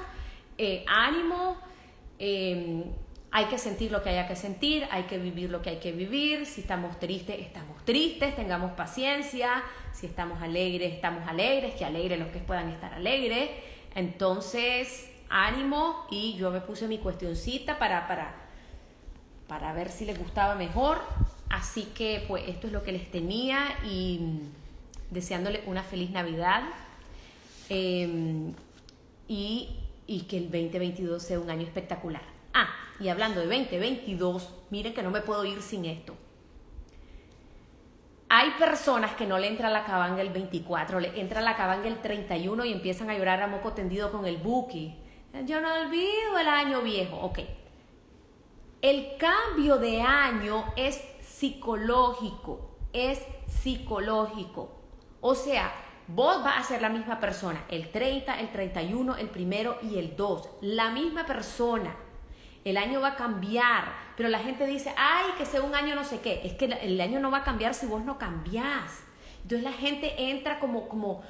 eh, 0.59 0.85
ánimo. 0.87 1.57
Em, 2.19 2.85
hay 3.33 3.47
que 3.47 3.59
sentir 3.59 3.91
lo 3.91 4.01
que 4.01 4.11
haya 4.11 4.29
que 4.29 4.37
sentir, 4.37 4.87
hay 4.93 5.05
que 5.05 5.19
vivir 5.19 5.51
lo 5.51 5.61
que 5.61 5.71
hay 5.71 5.79
que 5.81 5.91
vivir. 5.91 6.47
Si 6.47 6.61
estamos 6.61 7.01
tristes, 7.01 7.41
estamos 7.41 7.85
tristes, 7.85 8.37
tengamos 8.37 8.73
paciencia. 8.73 9.65
Si 9.93 10.07
estamos 10.07 10.41
alegres, 10.41 10.93
estamos 10.93 11.27
alegres, 11.27 11.75
que 11.75 11.85
alegres 11.85 12.19
los 12.21 12.29
que 12.29 12.39
puedan 12.39 12.69
estar 12.69 12.95
alegres. 12.95 13.51
Entonces, 13.97 15.11
ánimo 15.29 16.07
y 16.11 16.35
yo 16.35 16.51
me 16.51 16.61
puse 16.61 16.89
mi 16.89 16.99
cuestioncita 16.99 17.79
para, 17.79 18.07
para, 18.07 18.35
para 19.49 19.73
ver 19.73 19.91
si 19.91 20.05
les 20.05 20.19
gustaba 20.19 20.55
mejor. 20.55 21.01
así 21.51 21.85
que 21.95 22.25
pues 22.27 22.45
esto 22.49 22.67
es 22.67 22.73
lo 22.73 22.83
que 22.83 22.93
les 22.93 23.11
tenía 23.11 23.79
y 23.85 24.41
deseándole 25.11 25.63
una 25.67 25.83
feliz 25.83 26.11
Navidad 26.11 26.63
em, 27.69 28.53
y, 29.29 29.77
y 30.07 30.23
que 30.23 30.39
el 30.39 30.45
2022 30.45 31.23
sea 31.23 31.41
un 31.41 31.51
año 31.51 31.63
espectacular. 31.63 32.23
Ah, 32.53 32.69
y 33.01 33.09
hablando 33.09 33.41
de 33.41 33.47
2022, 33.47 34.55
miren 34.71 34.95
que 34.95 35.03
no 35.03 35.11
me 35.11 35.21
puedo 35.21 35.45
ir 35.45 35.61
sin 35.63 35.85
esto. 35.85 36.15
Hay 38.29 38.51
personas 38.59 39.15
que 39.15 39.27
no 39.27 39.39
le 39.39 39.49
entra 39.49 39.71
la 39.71 39.85
cabanga 39.85 40.21
el 40.21 40.31
24, 40.31 40.99
le 40.99 41.21
entra 41.21 41.41
la 41.41 41.57
cabanga 41.57 41.87
el 41.87 42.01
31 42.01 42.65
y 42.65 42.73
empiezan 42.73 43.11
a 43.11 43.17
llorar 43.17 43.43
a 43.43 43.47
moco 43.47 43.73
tendido 43.73 44.11
con 44.11 44.27
el 44.27 44.39
buki. 44.39 44.97
Yo 45.43 45.61
no 45.61 45.75
olvido 45.75 46.39
el 46.39 46.49
año 46.49 46.81
viejo. 46.83 47.17
Ok. 47.17 47.41
El 48.81 49.17
cambio 49.19 49.79
de 49.79 50.01
año 50.01 50.73
es 50.77 51.03
psicológico, 51.23 52.77
es 52.93 53.21
psicológico. 53.49 54.71
O 55.21 55.35
sea, 55.35 55.73
vos 56.07 56.45
vas 56.45 56.59
a 56.59 56.63
ser 56.63 56.83
la 56.83 56.91
misma 56.91 57.19
persona, 57.19 57.65
el 57.69 57.91
30, 57.91 58.39
el 58.41 58.53
31, 58.53 59.17
el 59.17 59.29
primero 59.29 59.79
y 59.83 59.99
el 59.99 60.15
2, 60.17 60.49
la 60.61 60.91
misma 60.91 61.27
persona. 61.27 61.97
El 62.65 62.77
año 62.77 63.01
va 63.01 63.09
a 63.09 63.17
cambiar, 63.17 63.93
pero 64.17 64.29
la 64.29 64.39
gente 64.39 64.67
dice, 64.67 64.95
ay, 64.97 65.33
que 65.37 65.47
sea 65.47 65.63
un 65.63 65.75
año 65.75 65.95
no 65.95 66.05
sé 66.05 66.21
qué. 66.21 66.43
Es 66.45 66.53
que 66.53 66.67
el 66.67 67.01
año 67.01 67.21
no 67.21 67.31
va 67.31 67.39
a 67.39 67.45
cambiar 67.45 67.75
si 67.75 67.87
vos 67.87 68.05
no 68.05 68.19
cambiás. 68.19 69.03
Entonces 69.43 69.63
la 69.63 69.73
gente 69.73 70.31
entra 70.31 70.59
como, 70.59 70.89
como, 70.89 71.23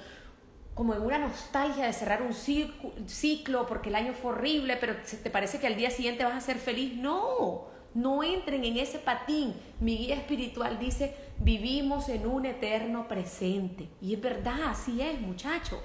como 0.75 0.95
en 0.95 1.03
una 1.03 1.19
nostalgia 1.19 1.87
de 1.87 1.93
cerrar 1.93 2.23
un 2.23 2.35
ciclo 2.35 3.67
porque 3.67 3.91
el 3.91 3.95
año 3.95 4.13
fue 4.13 4.33
horrible, 4.33 4.77
pero 4.77 4.97
te 5.23 5.31
parece 5.31 5.61
que 5.61 5.69
al 5.69 5.77
día 5.77 5.91
siguiente 5.91 6.25
vas 6.25 6.35
a 6.35 6.41
ser 6.41 6.59
feliz. 6.59 6.97
No, 6.97 7.67
no 7.95 8.25
entren 8.25 8.65
en 8.65 8.77
ese 8.77 8.99
patín. 8.99 9.55
Mi 9.81 9.97
guía 9.97 10.17
espiritual 10.17 10.79
dice, 10.79 11.15
vivimos 11.39 12.09
en 12.09 12.27
un 12.27 12.45
eterno 12.47 13.07
presente. 13.07 13.89
Y 14.01 14.15
es 14.15 14.21
verdad, 14.21 14.71
así 14.71 15.01
es, 15.01 15.21
muchacho. 15.21 15.81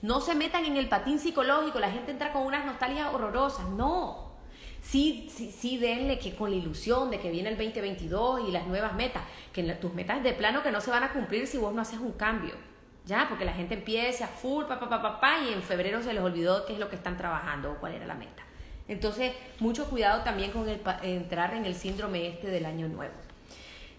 No 0.00 0.20
se 0.20 0.34
metan 0.34 0.64
en 0.64 0.76
el 0.76 0.88
patín 0.88 1.18
psicológico, 1.18 1.78
la 1.78 1.90
gente 1.90 2.10
entra 2.10 2.32
con 2.32 2.42
unas 2.42 2.64
nostalgias 2.64 3.12
horrorosas, 3.12 3.68
no. 3.68 4.32
Sí, 4.80 5.28
sí, 5.32 5.52
sí, 5.52 5.76
denle 5.76 6.18
que 6.18 6.34
con 6.34 6.50
la 6.50 6.56
ilusión 6.56 7.08
de 7.10 7.20
que 7.20 7.30
viene 7.30 7.50
el 7.50 7.56
2022 7.56 8.48
y 8.48 8.50
las 8.50 8.66
nuevas 8.66 8.94
metas, 8.94 9.22
que 9.52 9.62
tus 9.74 9.94
metas 9.94 10.22
de 10.24 10.32
plano 10.32 10.62
que 10.64 10.72
no 10.72 10.80
se 10.80 10.90
van 10.90 11.04
a 11.04 11.12
cumplir 11.12 11.46
si 11.46 11.58
vos 11.58 11.72
no 11.72 11.82
haces 11.82 12.00
un 12.00 12.12
cambio. 12.12 12.71
Ya, 13.04 13.26
porque 13.28 13.44
la 13.44 13.52
gente 13.52 13.74
empieza 13.74 14.26
a 14.26 14.28
full, 14.28 14.64
pa, 14.64 14.78
pa, 14.78 14.88
pa, 14.88 15.20
pa, 15.20 15.38
y 15.40 15.52
en 15.52 15.62
febrero 15.62 16.02
se 16.02 16.12
les 16.12 16.22
olvidó 16.22 16.64
qué 16.66 16.74
es 16.74 16.78
lo 16.78 16.88
que 16.88 16.96
están 16.96 17.16
trabajando 17.16 17.72
o 17.72 17.76
cuál 17.78 17.94
era 17.94 18.06
la 18.06 18.14
meta. 18.14 18.42
Entonces, 18.88 19.32
mucho 19.58 19.88
cuidado 19.88 20.22
también 20.22 20.50
con 20.50 20.68
el, 20.68 20.80
entrar 21.02 21.54
en 21.54 21.64
el 21.64 21.74
síndrome 21.74 22.28
este 22.28 22.48
del 22.48 22.66
año 22.66 22.88
nuevo. 22.88 23.14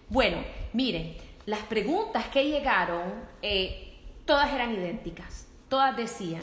Bueno, 0.08 0.38
miren, 0.72 1.16
las 1.46 1.60
preguntas 1.60 2.26
que 2.28 2.48
llegaron, 2.48 3.12
eh, 3.42 3.98
todas 4.24 4.52
eran 4.52 4.72
idénticas. 4.72 5.48
Todas 5.68 5.96
decían, 5.96 6.42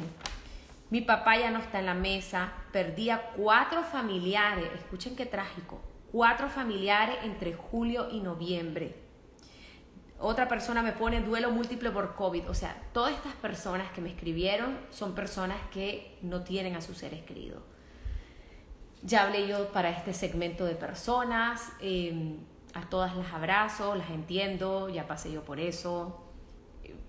mi 0.89 1.01
papá 1.01 1.38
ya 1.38 1.51
no 1.51 1.59
está 1.59 1.80
en 1.80 1.86
la 1.86 1.93
mesa, 1.93 2.51
perdía 2.72 3.32
cuatro 3.36 3.84
familiares, 3.84 4.68
escuchen 4.76 5.16
qué 5.16 5.26
trágico, 5.26 5.82
cuatro 6.12 6.49
familiares 6.49 7.16
entre 7.24 7.53
julio 7.53 8.09
y 8.12 8.20
noviembre. 8.20 8.95
Otra 10.24 10.47
persona 10.47 10.84
me 10.84 10.91
pone 10.91 11.22
duelo 11.22 11.49
múltiple 11.49 11.89
por 11.89 12.13
COVID. 12.13 12.47
O 12.49 12.53
sea, 12.53 12.76
todas 12.93 13.13
estas 13.13 13.34
personas 13.36 13.91
que 13.91 14.01
me 14.01 14.09
escribieron 14.09 14.78
son 14.91 15.15
personas 15.15 15.57
que 15.72 16.17
no 16.22 16.41
tienen 16.41 16.76
a 16.76 16.82
sus 16.82 16.97
seres 16.97 17.24
queridos. 17.24 17.63
Ya 19.01 19.24
hablé 19.24 19.47
yo 19.47 19.72
para 19.72 19.89
este 19.89 20.13
segmento 20.13 20.63
de 20.65 20.76
personas, 20.76 21.74
em, 21.82 22.38
a 22.76 22.88
todas 22.88 23.15
las 23.17 23.34
abrazo, 23.34 23.95
las 23.95 24.11
entiendo, 24.11 24.89
ya 24.89 25.07
pasé 25.07 25.32
yo 25.32 25.43
por 25.43 25.59
eso, 25.59 26.22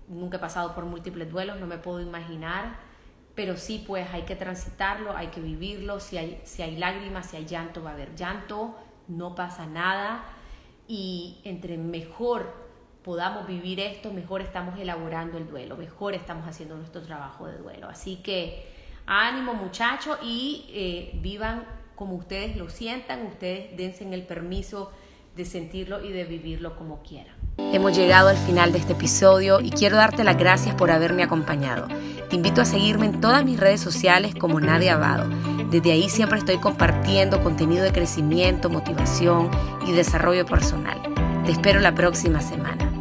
nunca 0.07 0.37
he 0.37 0.39
pasado 0.39 0.73
por 0.73 0.85
múltiples 0.85 1.29
duelos, 1.31 1.59
no 1.59 1.67
me 1.67 1.77
puedo 1.77 2.01
imaginar, 2.01 2.77
pero 3.35 3.57
sí 3.57 3.83
pues 3.85 4.11
hay 4.11 4.23
que 4.23 4.35
transitarlo, 4.35 5.15
hay 5.15 5.27
que 5.27 5.39
vivirlo, 5.39 5.99
si 5.99 6.17
hay, 6.17 6.41
si 6.45 6.63
hay 6.63 6.77
lágrimas, 6.77 7.27
si 7.27 7.37
hay 7.37 7.45
llanto, 7.45 7.83
va 7.83 7.91
a 7.91 7.93
haber 7.93 8.15
llanto, 8.15 8.75
no 9.07 9.35
pasa 9.35 9.67
nada 9.67 10.25
y 10.87 11.41
entre 11.43 11.77
mejor 11.77 12.62
podamos 13.03 13.47
vivir 13.47 13.79
esto, 13.79 14.11
mejor 14.11 14.41
estamos 14.41 14.79
elaborando 14.79 15.37
el 15.37 15.47
duelo, 15.47 15.75
mejor 15.77 16.13
estamos 16.13 16.47
haciendo 16.47 16.75
nuestro 16.75 17.01
trabajo 17.01 17.47
de 17.47 17.57
duelo. 17.57 17.87
Así 17.89 18.17
que 18.17 18.65
ánimo 19.05 19.53
muchachos 19.53 20.17
y 20.23 20.65
eh, 20.69 21.19
vivan 21.21 21.65
como 21.95 22.15
ustedes 22.15 22.55
lo 22.57 22.69
sientan, 22.69 23.25
ustedes 23.25 23.75
dense 23.77 24.11
el 24.11 24.23
permiso 24.23 24.91
de 25.35 25.45
sentirlo 25.45 26.03
y 26.03 26.11
de 26.11 26.25
vivirlo 26.25 26.75
como 26.75 27.01
quieran. 27.01 27.35
Hemos 27.57 27.95
llegado 27.95 28.29
al 28.29 28.37
final 28.37 28.71
de 28.71 28.79
este 28.79 28.93
episodio 28.93 29.59
y 29.59 29.69
quiero 29.69 29.97
darte 29.97 30.23
las 30.23 30.37
gracias 30.37 30.75
por 30.75 30.89
haberme 30.91 31.23
acompañado. 31.23 31.87
Te 32.29 32.35
invito 32.35 32.61
a 32.61 32.65
seguirme 32.65 33.05
en 33.05 33.21
todas 33.21 33.45
mis 33.45 33.59
redes 33.59 33.81
sociales 33.81 34.33
como 34.35 34.59
Nadia 34.59 34.95
Abado. 34.95 35.29
Desde 35.69 35.91
ahí 35.91 36.09
siempre 36.09 36.39
estoy 36.39 36.57
compartiendo 36.57 37.43
contenido 37.43 37.83
de 37.83 37.91
crecimiento, 37.91 38.69
motivación 38.69 39.51
y 39.87 39.91
desarrollo 39.91 40.45
personal. 40.45 40.99
Te 41.45 41.51
espero 41.51 41.79
la 41.79 41.93
próxima 41.93 42.41
semana. 42.41 42.92